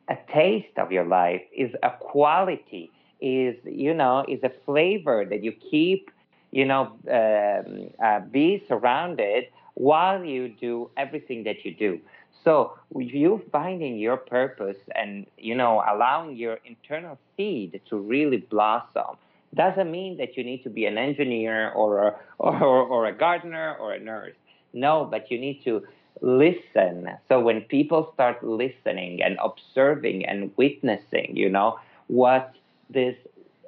a 0.10 0.17
taste 0.32 0.78
of 0.78 0.91
your 0.91 1.06
life, 1.06 1.41
is 1.56 1.71
a 1.84 1.91
quality, 2.00 2.91
is 3.21 3.56
you 3.65 3.93
know, 3.93 4.26
is 4.28 4.41
a 4.43 4.52
flavor 4.65 5.26
that 5.26 5.43
you 5.43 5.52
keep, 5.52 6.10
you 6.52 6.65
know, 6.65 6.93
um, 7.12 7.89
uh, 8.04 8.19
be 8.32 8.63
surrounded 8.67 9.45
while 9.76 10.24
you 10.24 10.50
do 10.50 10.89
everything 10.97 11.43
that 11.43 11.63
you 11.65 11.74
do. 11.74 12.00
So 12.43 12.74
you 12.95 13.41
finding 13.52 13.97
your 13.97 14.17
purpose 14.17 14.78
and 14.95 15.26
you 15.38 15.56
know 15.56 15.84
allowing 15.88 16.36
your 16.36 16.60
internal 16.65 17.17
seed 17.36 17.80
to 17.89 17.97
really 17.97 18.38
blossom 18.38 19.17
doesn't 19.54 19.91
mean 19.91 20.17
that 20.17 20.38
you 20.38 20.43
need 20.43 20.63
to 20.63 20.69
be 20.69 20.86
an 20.86 20.97
engineer 20.97 21.71
or 21.71 22.08
a, 22.08 22.15
or, 22.39 22.56
or 22.63 23.06
a 23.06 23.13
gardener 23.13 23.76
or 23.80 23.93
a 23.93 24.00
nurse. 24.00 24.36
No, 24.74 25.06
but 25.06 25.30
you 25.30 25.39
need 25.39 25.63
to 25.65 25.84
listen. 26.21 27.10
So 27.28 27.39
when 27.39 27.62
people 27.62 28.12
start 28.13 28.43
listening 28.43 29.21
and 29.24 29.38
observing 29.43 30.26
and 30.26 30.52
witnessing, 30.58 31.32
you 31.36 31.50
know, 31.50 31.80
what 32.08 32.54
this 32.89 33.15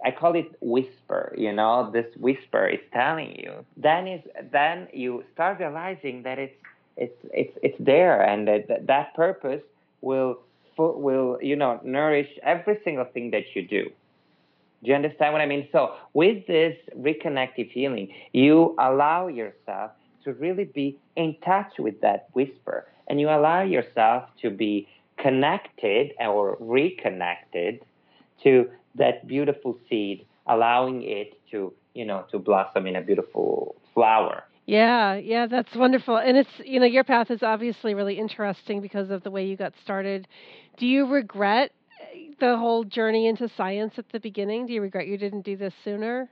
I 0.06 0.12
call 0.12 0.36
it 0.36 0.52
whisper, 0.60 1.34
you 1.38 1.54
know, 1.54 1.90
this 1.92 2.06
whisper 2.18 2.68
is 2.68 2.80
telling 2.92 3.40
you, 3.40 3.66
then 3.78 4.08
is 4.08 4.22
then 4.52 4.88
you 4.94 5.24
start 5.34 5.60
realizing 5.60 6.24
that 6.24 6.40
it's 6.40 6.56
it's 6.98 7.16
it's 7.34 7.58
it's 7.64 7.78
there 7.80 8.22
and 8.22 8.48
that 8.48 8.88
that 8.88 9.16
purpose 9.16 9.62
will 10.02 10.40
will 10.78 11.38
you 11.42 11.56
know 11.56 11.80
nourish 11.84 12.28
every 12.44 12.80
single 12.84 13.06
thing 13.06 13.32
that 13.32 13.56
you 13.56 13.62
do. 13.66 13.86
Do 14.84 14.90
you 14.90 14.96
understand 14.96 15.32
what 15.32 15.42
I 15.42 15.46
mean? 15.46 15.68
So 15.72 15.96
with 16.14 16.46
this 16.48 16.76
reconnective 16.98 17.72
healing, 17.72 18.14
you 18.34 18.76
allow 18.78 19.28
yourself 19.28 19.92
to 20.24 20.34
really 20.34 20.66
be 20.66 20.98
in 21.16 21.36
touch 21.44 21.74
with 21.80 22.02
that 22.02 22.28
whisper 22.34 22.88
and 23.08 23.20
you 23.20 23.30
allow 23.30 23.62
yourself 23.62 24.30
to 24.42 24.50
be 24.50 24.88
connected 25.18 26.12
or 26.20 26.58
reconnected 26.60 27.82
to 28.44 28.70
that 28.96 29.28
beautiful 29.28 29.78
seed, 29.90 30.26
allowing 30.48 31.04
it 31.04 31.40
to, 31.52 31.74
you 31.94 32.06
know, 32.06 32.26
to 32.32 32.40
blossom 32.40 32.88
in 32.88 32.96
a 32.96 33.02
beautiful 33.02 33.76
flower. 33.94 34.44
Yeah, 34.66 35.16
yeah, 35.16 35.48
that's 35.48 35.76
wonderful. 35.76 36.18
And 36.18 36.38
it's, 36.38 36.50
you 36.64 36.80
know, 36.80 36.86
your 36.86 37.04
path 37.04 37.30
is 37.32 37.44
obviously 37.44 37.94
really 37.94 38.18
interesting 38.18 38.82
because 38.82 39.10
of 39.10 39.24
the 39.24 39.32
way 39.32 39.46
you 39.46 39.58
got 39.58 39.74
started. 39.84 40.28
Do 40.78 40.86
you 40.86 41.06
regret 41.06 41.72
the 42.40 42.58
whole 42.58 42.84
journey 42.84 43.28
into 43.28 43.50
science 43.58 43.94
at 43.98 44.10
the 44.12 44.20
beginning? 44.20 44.66
Do 44.66 44.74
you 44.74 44.82
regret 44.82 45.08
you 45.08 45.18
didn't 45.18 45.42
do 45.42 45.58
this 45.58 45.74
sooner? 45.84 46.30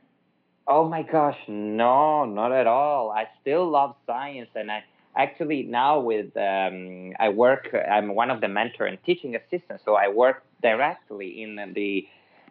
Oh 0.68 0.88
my 0.88 1.02
gosh, 1.04 1.38
no, 1.48 2.26
not 2.26 2.52
at 2.52 2.68
all. 2.68 3.12
I 3.12 3.28
still 3.42 3.70
love 3.70 3.96
science, 4.06 4.50
and 4.56 4.72
I 4.72 4.84
actually 5.16 5.64
now 5.64 6.00
with 6.00 6.36
um, 6.38 7.14
I 7.20 7.30
work. 7.30 7.76
I'm 7.76 8.16
one 8.16 8.30
of 8.30 8.42
the 8.42 8.48
mentor 8.48 8.86
and 8.86 8.98
teaching 9.04 9.36
assistants, 9.36 9.84
so 9.84 9.96
I 9.96 10.08
work 10.08 10.44
directly 10.62 11.42
in 11.42 11.56
the 11.74 12.08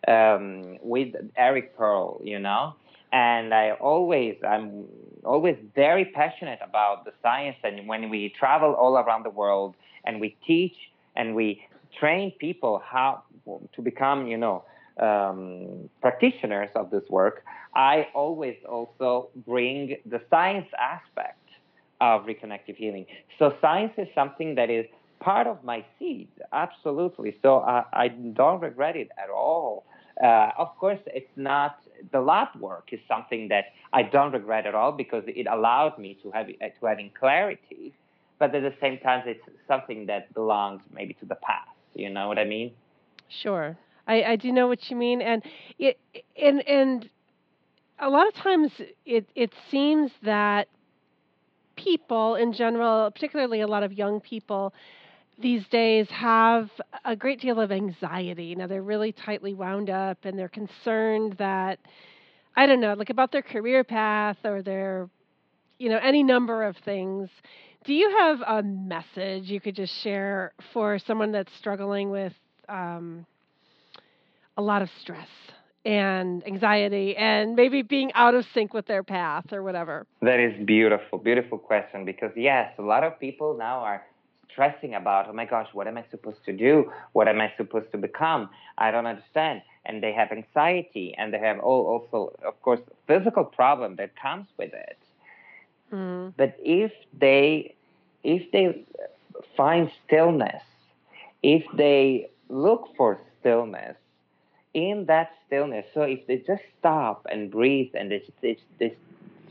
um, 0.09 0.79
with 0.83 1.15
Eric 1.37 1.77
Pearl, 1.77 2.21
you 2.25 2.39
know. 2.39 2.75
And 3.13 3.53
I 3.53 3.73
always, 3.73 4.37
I'm 4.47 4.85
always 5.25 5.57
very 5.75 6.05
passionate 6.05 6.61
about 6.63 7.05
the 7.05 7.13
science. 7.23 7.57
And 7.65 7.89
when 7.89 8.09
we 8.09 8.29
travel 8.39 8.75
all 8.75 8.97
around 8.99 9.25
the 9.25 9.31
world 9.31 9.75
and 10.05 10.21
we 10.21 10.37
teach 10.47 10.77
and 11.17 11.35
we 11.35 11.67
train 11.99 12.31
people 12.39 12.81
how 12.85 13.25
to 13.75 13.83
become, 13.83 14.29
you 14.29 14.37
know, 14.37 14.65
um, 14.99 15.89
practitioners 16.01 16.71
of 16.75 16.91
this 16.91 17.05
work, 17.09 17.45
I 17.75 18.09
always 18.15 18.57
also 18.69 19.31
bring 19.47 19.97
the 20.07 20.21
science 20.31 20.69
aspect 20.79 21.37
of 22.01 22.25
reconnective 22.25 22.77
healing. 22.77 23.07
So 23.39 23.55
science 23.61 23.93
is 23.99 24.09
something 24.15 24.55
that 24.55 24.71
is 24.71 24.87
part 25.21 25.47
of 25.47 25.63
my 25.63 25.85
seed, 25.99 26.29
absolutely. 26.53 27.37
So 27.43 27.59
I, 27.59 27.85
I 27.93 28.09
don't 28.09 28.61
regret 28.61 28.97
it 28.97 29.11
at 29.23 29.31
all. 29.31 29.85
Uh, 30.23 30.51
of 30.59 30.77
course, 30.79 30.99
it's 31.07 31.31
not 31.37 31.79
the 32.13 32.21
lab 32.21 32.49
work 32.59 32.89
is 32.93 33.01
something 33.07 33.49
that 33.49 33.67
I 33.93 34.03
don't 34.03 34.33
regret 34.33 34.67
at 34.67 34.75
all 34.75 34.93
because 34.93 35.25
it 35.27 35.47
allowed 35.47 35.99
me 35.99 36.19
to 36.23 36.31
have 36.31 36.47
to 36.49 36.87
having 36.87 37.11
clarity. 37.19 37.95
But 38.39 38.55
at 38.55 38.63
the 38.63 38.75
same 38.81 38.99
time, 38.99 39.23
it's 39.27 39.45
something 39.69 40.07
that 40.07 40.33
belongs 40.35 40.83
maybe 40.93 41.15
to 41.15 41.27
the 41.27 41.37
past. 41.37 41.69
You 41.95 42.11
know 42.11 42.29
what 42.29 42.39
I 42.39 42.45
mean? 42.45 42.73
Sure, 43.29 43.77
I, 44.11 44.33
I 44.33 44.37
do 44.37 44.51
know 44.51 44.67
what 44.67 44.91
you 44.91 44.97
mean, 44.97 45.23
and 45.23 45.43
it 45.79 45.99
and 46.37 46.67
and 46.67 47.09
a 48.01 48.11
lot 48.11 48.27
of 48.27 48.35
times 48.35 48.73
it 49.07 49.29
it 49.37 49.53
seems 49.71 50.11
that 50.25 50.69
people 51.77 52.35
in 52.35 52.53
general, 52.53 53.11
particularly 53.13 53.61
a 53.61 53.69
lot 53.69 53.85
of 53.85 53.93
young 53.93 54.21
people, 54.21 54.75
these 55.41 55.67
days 55.69 56.09
have 56.11 56.71
a 57.05 57.15
great 57.15 57.41
deal 57.41 57.61
of 57.61 57.71
anxiety. 57.71 58.55
Now 58.57 58.67
they're 58.67 58.83
really 58.83 59.13
tightly 59.13 59.55
wound 59.55 59.91
up 59.91 60.19
and 60.25 60.37
they're 60.37 60.49
concerned 60.49 61.37
that 61.39 61.79
I 62.57 62.67
don't 62.67 62.81
know, 62.81 62.95
like 62.95 63.11
about 63.11 63.31
their 63.31 63.43
career 63.43 63.85
path 63.85 64.39
or 64.45 64.61
their 64.61 65.09
you 65.79 65.89
know, 65.89 65.99
any 66.03 66.23
number 66.23 66.65
of 66.65 66.77
things. 66.85 67.31
Do 67.85 67.95
you 67.95 68.11
have 68.19 68.41
a 68.47 68.63
message 68.63 69.45
you 69.45 69.61
could 69.61 69.75
just 69.75 69.95
share 70.03 70.53
for 70.75 70.99
someone 70.99 71.33
that's 71.33 71.51
struggling 71.57 72.11
with 72.11 72.35
um, 72.69 73.25
a 74.61 74.63
lot 74.63 74.83
of 74.83 74.91
stress 75.01 75.29
and 75.87 76.47
anxiety 76.47 77.17
and 77.17 77.57
maybe 77.57 77.81
being 77.81 78.13
out 78.13 78.35
of 78.35 78.45
sync 78.53 78.75
with 78.75 78.87
their 78.87 79.03
path 79.03 79.47
or 79.53 79.63
whatever? 79.63 80.07
That 80.21 80.39
is 80.39 80.53
beautiful, 80.67 81.19
beautiful 81.19 81.57
question 81.57 82.05
because 82.05 82.33
yes, 82.37 82.71
a 82.79 82.83
lot 82.83 83.03
of 83.03 83.19
people 83.19 83.57
now 83.57 83.79
are 83.79 84.05
stressing 84.53 84.95
about, 84.95 85.29
oh 85.29 85.33
my 85.33 85.47
gosh, 85.47 85.69
what 85.73 85.87
am 85.87 85.97
I 85.97 86.05
supposed 86.11 86.45
to 86.45 86.53
do? 86.53 86.93
What 87.13 87.27
am 87.27 87.41
I 87.41 87.51
supposed 87.57 87.91
to 87.93 87.99
become? 87.99 88.51
I 88.77 88.91
don't 88.91 89.07
understand. 89.07 89.63
And 89.87 90.03
they 90.03 90.13
have 90.13 90.31
anxiety 90.31 91.15
and 91.17 91.33
they 91.33 91.39
have 91.39 91.59
all 91.61 91.87
also, 91.87 92.35
of 92.47 92.61
course, 92.61 92.81
physical 93.07 93.45
problem 93.45 93.97
that 93.97 94.11
comes 94.21 94.47
with 94.59 94.75
it. 94.75 94.99
Mm. 95.91 96.35
But 96.37 96.55
if 96.59 96.93
they 97.19 97.75
if 98.23 98.43
they 98.53 98.85
find 99.57 99.91
stillness, 100.05 100.63
if 101.43 101.65
they 101.75 102.29
look 102.51 102.91
for 102.99 103.19
stillness, 103.41 103.97
in 104.75 105.07
that 105.07 105.33
stillness, 105.47 105.87
so 105.93 106.03
if 106.03 106.27
they 106.27 106.39
just 106.39 106.63
stop 106.79 107.27
and 107.31 107.51
breathe 107.51 107.91
and 107.95 108.11
they, 108.11 108.23
they, 108.41 108.57
they 108.79 108.97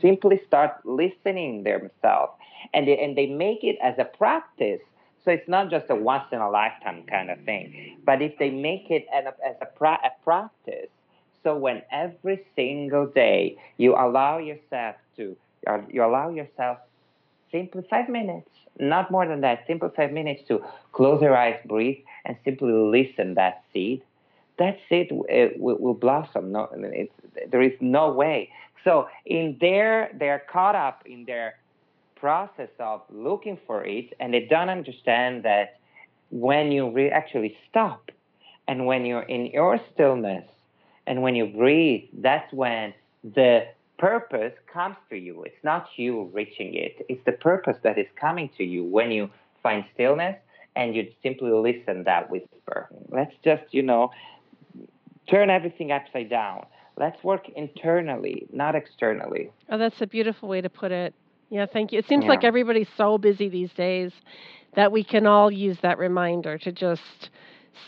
simply 0.00 0.40
start 0.46 0.84
listening 0.84 1.62
themselves 1.62 2.32
and 2.72 2.88
they, 2.88 2.98
and 2.98 3.16
they 3.16 3.26
make 3.26 3.62
it 3.62 3.76
as 3.82 3.94
a 3.98 4.04
practice 4.04 4.80
so 5.24 5.30
it's 5.30 5.48
not 5.48 5.70
just 5.70 5.86
a 5.90 5.94
once 5.94 6.24
in 6.32 6.38
a 6.38 6.50
lifetime 6.50 7.02
kind 7.04 7.30
of 7.30 7.38
thing. 7.44 7.98
But 8.04 8.22
if 8.22 8.38
they 8.38 8.50
make 8.50 8.90
it 8.90 9.06
as 9.12 9.24
a, 9.60 9.66
pra- 9.66 10.00
a 10.02 10.24
practice, 10.24 10.88
so 11.42 11.56
when 11.56 11.82
every 11.92 12.44
single 12.56 13.06
day 13.06 13.56
you 13.76 13.94
allow 13.94 14.38
yourself 14.38 14.96
to, 15.16 15.36
uh, 15.66 15.78
you 15.88 16.04
allow 16.04 16.30
yourself 16.30 16.78
simply 17.52 17.86
five 17.90 18.08
minutes, 18.08 18.48
not 18.78 19.10
more 19.10 19.26
than 19.26 19.40
that, 19.42 19.64
simply 19.66 19.90
five 19.94 20.12
minutes 20.12 20.42
to 20.48 20.64
close 20.92 21.20
your 21.20 21.36
eyes, 21.36 21.58
breathe, 21.66 21.98
and 22.24 22.36
simply 22.44 22.72
listen 22.72 23.34
that 23.34 23.62
seed, 23.72 24.02
that 24.60 24.78
seed 24.88 25.08
it 25.10 25.12
will, 25.12 25.26
eh, 25.28 25.48
will 25.56 25.94
blossom. 25.94 26.52
No, 26.52 26.68
there 27.50 27.62
is 27.62 27.72
no 27.80 28.12
way. 28.12 28.50
So 28.84 29.08
in 29.26 29.56
there, 29.60 30.10
they're 30.18 30.44
caught 30.52 30.74
up 30.74 31.02
in 31.06 31.24
their 31.24 31.54
process 32.16 32.68
of 32.78 33.00
looking 33.10 33.58
for 33.66 33.82
it 33.84 34.12
and 34.20 34.32
they 34.32 34.46
don't 34.48 34.68
understand 34.68 35.42
that 35.44 35.78
when 36.30 36.70
you 36.70 36.90
re- 36.90 37.10
actually 37.10 37.56
stop 37.68 38.10
and 38.68 38.86
when 38.86 39.04
you're 39.06 39.22
in 39.22 39.46
your 39.46 39.80
stillness 39.92 40.44
and 41.06 41.22
when 41.22 41.34
you 41.34 41.46
breathe, 41.46 42.04
that's 42.18 42.52
when 42.52 42.92
the 43.24 43.66
purpose 43.98 44.52
comes 44.72 44.96
to 45.08 45.16
you. 45.16 45.42
It's 45.44 45.64
not 45.64 45.86
you 45.96 46.30
reaching 46.34 46.74
it, 46.74 47.04
it's 47.08 47.24
the 47.24 47.32
purpose 47.32 47.78
that 47.82 47.98
is 47.98 48.06
coming 48.20 48.50
to 48.58 48.64
you 48.64 48.84
when 48.84 49.10
you 49.10 49.30
find 49.62 49.84
stillness 49.94 50.36
and 50.76 50.94
you 50.94 51.10
simply 51.22 51.50
listen 51.50 52.04
that 52.04 52.30
whisper. 52.30 52.88
Let's 53.08 53.34
just, 53.42 53.64
you 53.72 53.82
know, 53.82 54.10
turn 55.30 55.50
everything 55.50 55.92
upside 55.92 56.28
down. 56.30 56.66
Let's 56.96 57.22
work 57.24 57.48
internally, 57.56 58.46
not 58.52 58.74
externally. 58.74 59.50
Oh, 59.70 59.78
that's 59.78 60.00
a 60.00 60.06
beautiful 60.06 60.48
way 60.48 60.60
to 60.60 60.68
put 60.68 60.92
it. 60.92 61.14
Yeah, 61.48 61.66
thank 61.66 61.92
you. 61.92 61.98
It 61.98 62.06
seems 62.06 62.24
yeah. 62.24 62.30
like 62.30 62.44
everybody's 62.44 62.88
so 62.96 63.18
busy 63.18 63.48
these 63.48 63.72
days 63.72 64.12
that 64.76 64.92
we 64.92 65.02
can 65.02 65.26
all 65.26 65.50
use 65.50 65.78
that 65.82 65.98
reminder 65.98 66.58
to 66.58 66.72
just 66.72 67.30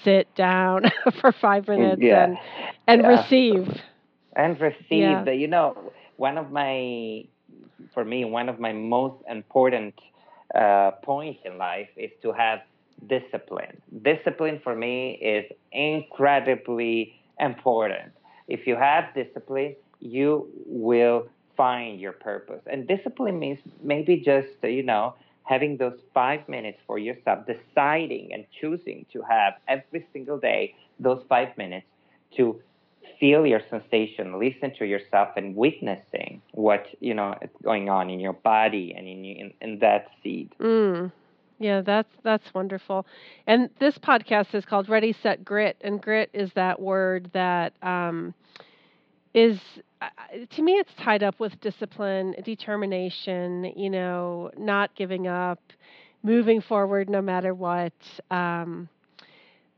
sit 0.04 0.34
down 0.34 0.84
for 1.20 1.32
five 1.32 1.68
minutes 1.68 2.02
yeah. 2.02 2.24
and 2.24 2.38
and 2.86 3.02
yeah. 3.02 3.08
receive. 3.08 3.80
And 4.34 4.60
receive. 4.60 4.88
Yeah. 4.90 5.24
The, 5.24 5.34
you 5.34 5.46
know, 5.46 5.92
one 6.16 6.38
of 6.38 6.50
my, 6.50 7.24
for 7.92 8.04
me, 8.04 8.24
one 8.24 8.48
of 8.48 8.58
my 8.58 8.72
most 8.72 9.16
important 9.28 9.94
uh, 10.54 10.92
points 11.02 11.40
in 11.44 11.58
life 11.58 11.88
is 11.96 12.10
to 12.22 12.32
have 12.32 12.60
discipline. 13.08 13.80
Discipline 14.02 14.60
for 14.64 14.74
me 14.74 15.18
is 15.20 15.44
incredibly 15.72 17.14
important. 17.42 18.12
If 18.48 18.66
you 18.66 18.76
have 18.76 19.14
discipline, 19.14 19.76
you 20.00 20.48
will 20.66 21.28
find 21.56 22.00
your 22.00 22.12
purpose. 22.12 22.62
And 22.66 22.88
discipline 22.88 23.38
means 23.38 23.58
maybe 23.82 24.16
just, 24.16 24.48
you 24.62 24.82
know, 24.82 25.14
having 25.44 25.76
those 25.76 25.98
five 26.14 26.48
minutes 26.48 26.78
for 26.86 26.98
yourself, 26.98 27.46
deciding 27.46 28.32
and 28.32 28.46
choosing 28.60 29.04
to 29.12 29.22
have 29.22 29.54
every 29.68 30.06
single 30.12 30.38
day 30.38 30.74
those 30.98 31.22
five 31.28 31.56
minutes 31.58 31.86
to 32.36 32.60
feel 33.18 33.46
your 33.46 33.60
sensation, 33.70 34.38
listen 34.38 34.72
to 34.78 34.84
yourself, 34.84 35.28
and 35.36 35.54
witnessing 35.54 36.40
what 36.52 36.86
you 37.00 37.14
know 37.14 37.36
is 37.42 37.50
going 37.62 37.88
on 37.88 38.10
in 38.10 38.18
your 38.20 38.32
body 38.32 38.94
and 38.96 39.06
in 39.06 39.24
in, 39.24 39.54
in 39.60 39.78
that 39.80 40.10
seed. 40.22 40.52
Mm. 40.60 41.12
Yeah, 41.62 41.80
that's 41.80 42.12
that's 42.24 42.52
wonderful. 42.54 43.06
And 43.46 43.70
this 43.78 43.96
podcast 43.96 44.52
is 44.52 44.64
called 44.64 44.88
Ready 44.88 45.14
Set 45.22 45.44
Grit, 45.44 45.76
and 45.82 46.02
grit 46.02 46.28
is 46.32 46.50
that 46.54 46.80
word 46.80 47.30
that 47.34 47.72
um, 47.82 48.34
is 49.32 49.60
uh, 50.00 50.06
to 50.50 50.62
me 50.62 50.72
it's 50.72 50.90
tied 51.04 51.22
up 51.22 51.38
with 51.38 51.60
discipline, 51.60 52.34
determination, 52.44 53.72
you 53.76 53.90
know, 53.90 54.50
not 54.58 54.92
giving 54.96 55.28
up, 55.28 55.60
moving 56.24 56.60
forward 56.60 57.08
no 57.08 57.22
matter 57.22 57.54
what. 57.54 57.92
Um, 58.28 58.88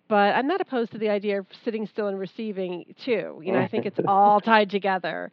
but 0.09 0.35
I'm 0.35 0.47
not 0.47 0.63
opposed 0.63 0.93
to 0.93 0.99
the 0.99 1.11
idea 1.11 1.41
of 1.41 1.47
sitting 1.67 1.87
still 1.87 2.07
and 2.07 2.19
receiving 2.19 2.95
too. 3.05 3.43
You 3.45 3.53
know, 3.53 3.59
I 3.59 3.69
think 3.69 3.85
it's 3.85 4.01
all 4.09 4.41
tied 4.41 4.71
together. 4.71 5.31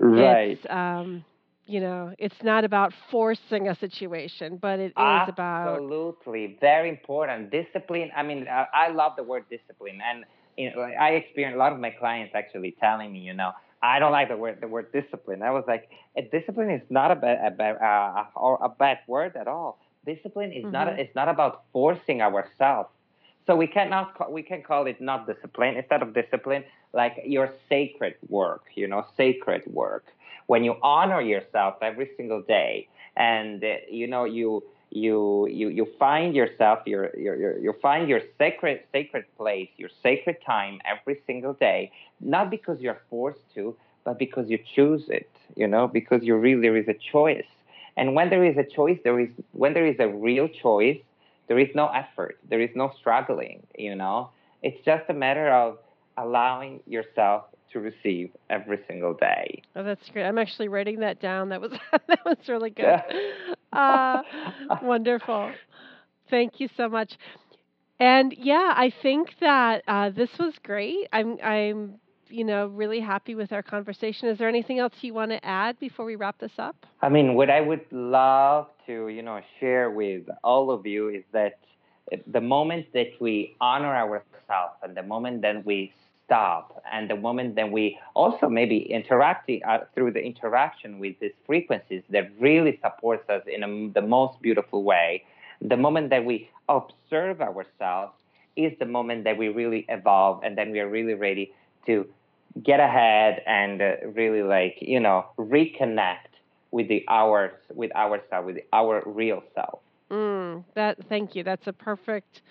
Right. 0.00 0.58
It's, 0.58 0.66
um, 0.68 1.24
you 1.66 1.80
know, 1.80 2.12
it's 2.18 2.42
not 2.42 2.64
about 2.64 2.92
forcing 3.10 3.68
a 3.68 3.76
situation, 3.76 4.58
but 4.60 4.78
it 4.80 4.86
is 4.86 4.92
Absolutely. 4.96 5.32
about 5.32 5.74
absolutely 5.74 6.58
very 6.60 6.88
important 6.88 7.50
discipline. 7.50 8.10
I 8.16 8.22
mean, 8.22 8.48
I, 8.48 8.66
I 8.74 8.88
love 8.88 9.12
the 9.16 9.22
word 9.22 9.44
discipline, 9.48 10.00
and 10.04 10.24
you 10.56 10.74
know, 10.74 10.82
I 10.82 11.10
experience 11.10 11.54
a 11.54 11.58
lot 11.58 11.72
of 11.72 11.78
my 11.78 11.90
clients 11.90 12.34
actually 12.34 12.76
telling 12.80 13.12
me, 13.12 13.20
you 13.20 13.32
know, 13.32 13.52
I 13.82 13.98
don't 13.98 14.12
like 14.12 14.28
the 14.28 14.36
word 14.36 14.58
the 14.60 14.68
word 14.68 14.92
discipline. 14.92 15.42
I 15.42 15.50
was 15.50 15.64
like, 15.66 15.88
"A 16.16 16.22
discipline 16.22 16.70
is 16.70 16.82
not 16.90 17.10
a 17.10 17.16
bad 17.16 17.38
a 17.46 17.50
bad, 17.50 17.76
uh, 17.76 18.24
or 18.36 18.58
a 18.62 18.68
bad 18.68 18.98
word 19.06 19.36
at 19.36 19.48
all. 19.48 19.78
Discipline 20.04 20.52
is 20.52 20.64
mm-hmm. 20.64 20.72
not 20.72 20.88
it's 20.98 21.14
not 21.14 21.28
about 21.28 21.64
forcing 21.72 22.22
ourselves. 22.22 22.90
So 23.46 23.56
we 23.56 23.66
cannot 23.66 24.14
call, 24.16 24.32
we 24.32 24.42
can 24.42 24.62
call 24.62 24.86
it 24.86 25.00
not 25.00 25.26
discipline 25.26 25.76
instead 25.76 26.02
of 26.02 26.14
discipline 26.14 26.64
like 26.92 27.20
your 27.24 27.52
sacred 27.68 28.14
work, 28.28 28.64
you 28.74 28.86
know, 28.86 29.04
sacred 29.16 29.62
work. 29.66 30.04
When 30.46 30.64
you 30.64 30.76
honor 30.82 31.20
yourself 31.20 31.76
every 31.82 32.10
single 32.16 32.42
day, 32.42 32.88
and 33.16 33.62
uh, 33.62 33.74
you 33.90 34.06
know 34.06 34.24
you 34.24 34.62
you 34.90 35.46
you 35.48 35.68
you 35.68 35.86
find 35.98 36.34
yourself 36.34 36.80
your 36.86 37.10
your, 37.16 37.58
you 37.58 37.72
find 37.82 38.08
your 38.08 38.20
sacred 38.38 38.80
sacred 38.92 39.24
place 39.36 39.68
your 39.76 39.88
sacred 40.02 40.36
time 40.44 40.80
every 40.84 41.20
single 41.26 41.52
day 41.54 41.90
not 42.20 42.50
because 42.50 42.80
you're 42.80 43.00
forced 43.10 43.42
to 43.54 43.76
but 44.04 44.18
because 44.18 44.48
you 44.50 44.58
choose 44.74 45.04
it 45.08 45.30
you 45.56 45.66
know 45.66 45.86
because 45.88 46.22
you 46.22 46.36
really 46.36 46.60
there 46.62 46.76
is 46.76 46.88
a 46.88 46.94
choice. 47.12 47.46
And 47.96 48.14
when 48.14 48.30
there 48.30 48.44
is 48.44 48.56
a 48.56 48.64
choice 48.64 48.98
there 49.04 49.18
is 49.20 49.30
when 49.52 49.74
there 49.74 49.86
is 49.86 49.98
a 50.00 50.08
real 50.08 50.48
choice 50.48 50.98
there 51.48 51.58
is 51.58 51.68
no 51.74 51.88
effort 51.88 52.38
there 52.48 52.60
is 52.60 52.70
no 52.74 52.90
struggling 52.98 53.62
you 53.76 53.94
know. 53.94 54.30
It's 54.62 54.82
just 54.84 55.04
a 55.08 55.14
matter 55.14 55.48
of 55.52 55.78
allowing 56.16 56.80
yourself 56.86 57.44
to 57.72 57.80
receive 57.80 58.30
every 58.50 58.78
single 58.88 59.14
day. 59.14 59.62
Oh, 59.76 59.82
that's 59.82 60.08
great. 60.10 60.24
I'm 60.24 60.38
actually 60.38 60.68
writing 60.68 61.00
that 61.00 61.20
down. 61.20 61.48
That 61.50 61.60
was 61.60 61.72
that 61.92 62.24
was 62.24 62.36
really 62.48 62.70
good. 62.70 63.00
uh, 63.72 64.22
wonderful. 64.82 65.52
Thank 66.30 66.60
you 66.60 66.68
so 66.76 66.88
much. 66.88 67.16
And 67.98 68.34
yeah, 68.36 68.72
I 68.76 68.92
think 69.02 69.34
that 69.40 69.82
uh, 69.86 70.10
this 70.10 70.30
was 70.38 70.54
great. 70.62 71.08
I'm 71.12 71.38
I'm 71.42 71.94
you 72.28 72.44
know 72.44 72.66
really 72.68 73.00
happy 73.00 73.34
with 73.34 73.52
our 73.52 73.62
conversation. 73.62 74.28
Is 74.28 74.38
there 74.38 74.48
anything 74.48 74.78
else 74.78 74.94
you 75.02 75.14
want 75.14 75.30
to 75.30 75.44
add 75.44 75.78
before 75.78 76.04
we 76.04 76.16
wrap 76.16 76.38
this 76.38 76.52
up? 76.58 76.86
I 77.00 77.08
mean, 77.08 77.34
what 77.34 77.50
I 77.50 77.60
would 77.60 77.84
love 77.90 78.68
to 78.86 79.08
you 79.08 79.22
know 79.22 79.40
share 79.60 79.90
with 79.90 80.24
all 80.42 80.70
of 80.70 80.86
you 80.86 81.08
is 81.08 81.24
that 81.32 81.58
the 82.26 82.40
moment 82.40 82.86
that 82.94 83.08
we 83.20 83.54
honor 83.60 83.94
ourselves 83.94 84.74
and 84.82 84.96
the 84.96 85.02
moment 85.02 85.42
that 85.42 85.64
we 85.64 85.92
stop. 86.24 86.82
And 86.90 87.08
the 87.08 87.16
moment 87.16 87.56
that 87.56 87.70
we 87.70 87.98
also 88.14 88.48
maybe 88.48 88.78
interacting 88.78 89.62
uh, 89.64 89.80
through 89.94 90.12
the 90.12 90.20
interaction 90.20 90.98
with 90.98 91.18
these 91.20 91.32
frequencies 91.46 92.02
that 92.10 92.30
really 92.38 92.78
supports 92.82 93.28
us 93.28 93.42
in 93.46 93.62
a, 93.62 93.92
the 93.92 94.06
most 94.06 94.40
beautiful 94.42 94.82
way, 94.82 95.24
the 95.60 95.76
moment 95.76 96.10
that 96.10 96.24
we 96.24 96.48
observe 96.68 97.40
ourselves 97.40 98.12
is 98.56 98.72
the 98.78 98.86
moment 98.86 99.24
that 99.24 99.36
we 99.36 99.48
really 99.48 99.84
evolve 99.88 100.42
and 100.42 100.56
then 100.56 100.72
we 100.72 100.80
are 100.80 100.88
really 100.88 101.14
ready 101.14 101.52
to 101.86 102.06
get 102.62 102.80
ahead 102.80 103.42
and 103.46 103.80
uh, 103.80 103.94
really 104.14 104.42
like, 104.42 104.76
you 104.80 105.00
know, 105.00 105.26
reconnect 105.38 106.32
with 106.70 106.88
the 106.88 107.04
ours, 107.08 107.52
with 107.74 107.94
ourselves, 107.94 108.46
with 108.46 108.58
our 108.72 109.02
real 109.06 109.42
self. 109.54 109.80
Mm, 110.10 110.64
that 110.74 110.98
thank 111.08 111.34
you. 111.34 111.42
That's 111.42 111.66
a 111.66 111.72
perfect 111.72 112.42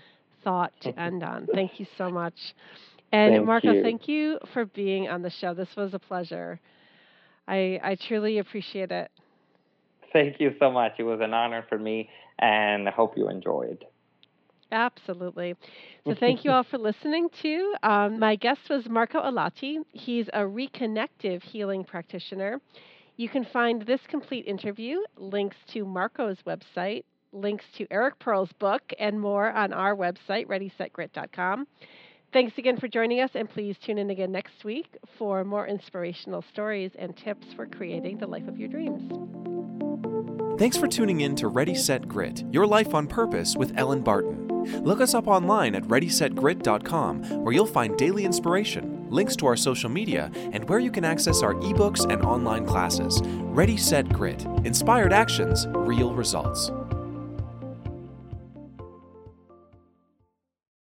thought 0.43 0.71
to 0.81 0.99
end 0.99 1.23
on. 1.23 1.47
Thank 1.53 1.79
you 1.79 1.85
so 1.97 2.09
much. 2.09 2.53
And 3.11 3.35
thank 3.35 3.45
Marco, 3.45 3.71
you. 3.73 3.83
thank 3.83 4.07
you 4.07 4.39
for 4.53 4.65
being 4.65 5.09
on 5.09 5.21
the 5.21 5.29
show. 5.29 5.53
This 5.53 5.75
was 5.75 5.93
a 5.93 5.99
pleasure. 5.99 6.59
I 7.47 7.79
I 7.83 7.97
truly 8.07 8.37
appreciate 8.37 8.91
it. 8.91 9.11
Thank 10.13 10.39
you 10.39 10.55
so 10.59 10.71
much. 10.71 10.93
It 10.99 11.03
was 11.03 11.19
an 11.21 11.33
honor 11.33 11.65
for 11.69 11.77
me, 11.77 12.09
and 12.39 12.87
I 12.87 12.91
hope 12.91 13.17
you 13.17 13.29
enjoyed. 13.29 13.85
Absolutely. 14.71 15.55
So, 16.03 16.15
thank 16.15 16.43
you 16.43 16.49
all 16.49 16.63
for 16.63 16.79
listening 16.79 17.29
to. 17.43 17.75
Um, 17.83 18.17
my 18.17 18.35
guest 18.35 18.61
was 18.71 18.89
Marco 18.89 19.19
Alati. 19.19 19.83
He's 19.91 20.27
a 20.29 20.39
reconnective 20.39 21.43
healing 21.43 21.83
practitioner. 21.83 22.59
You 23.17 23.29
can 23.29 23.45
find 23.45 23.83
this 23.83 24.01
complete 24.07 24.47
interview, 24.47 24.97
links 25.15 25.57
to 25.73 25.85
Marco's 25.85 26.39
website, 26.47 27.03
links 27.33 27.65
to 27.77 27.85
Eric 27.91 28.17
Pearl's 28.17 28.51
book, 28.53 28.81
and 28.97 29.21
more 29.21 29.51
on 29.51 29.73
our 29.73 29.95
website, 29.95 30.47
readysetgrit.com. 30.47 31.67
Thanks 32.33 32.57
again 32.57 32.77
for 32.77 32.87
joining 32.87 33.19
us, 33.19 33.31
and 33.35 33.49
please 33.49 33.75
tune 33.85 33.97
in 33.97 34.09
again 34.09 34.31
next 34.31 34.63
week 34.63 34.87
for 35.17 35.43
more 35.43 35.67
inspirational 35.67 36.41
stories 36.41 36.91
and 36.97 37.15
tips 37.17 37.47
for 37.57 37.65
creating 37.65 38.19
the 38.19 38.27
life 38.27 38.47
of 38.47 38.57
your 38.57 38.69
dreams. 38.69 39.11
Thanks 40.57 40.77
for 40.77 40.87
tuning 40.87 41.21
in 41.21 41.35
to 41.37 41.49
Ready 41.49 41.75
Set 41.75 42.07
Grit, 42.07 42.45
Your 42.51 42.65
Life 42.65 42.93
on 42.93 43.07
Purpose 43.07 43.57
with 43.57 43.77
Elin 43.77 44.01
Barton. 44.01 44.47
Look 44.81 45.01
us 45.01 45.13
up 45.13 45.27
online 45.27 45.75
at 45.75 45.83
ReadySetGrit.com, 45.83 47.43
where 47.43 47.53
you'll 47.53 47.65
find 47.65 47.97
daily 47.97 48.23
inspiration, 48.23 49.07
links 49.09 49.35
to 49.37 49.47
our 49.47 49.57
social 49.57 49.89
media, 49.89 50.31
and 50.53 50.69
where 50.69 50.79
you 50.79 50.91
can 50.91 51.03
access 51.03 51.41
our 51.41 51.55
ebooks 51.55 52.09
and 52.09 52.21
online 52.21 52.65
classes. 52.65 53.21
Ready 53.25 53.75
Set 53.75 54.07
Grit 54.07 54.45
Inspired 54.63 55.11
Actions, 55.11 55.67
Real 55.69 56.13
Results. 56.13 56.71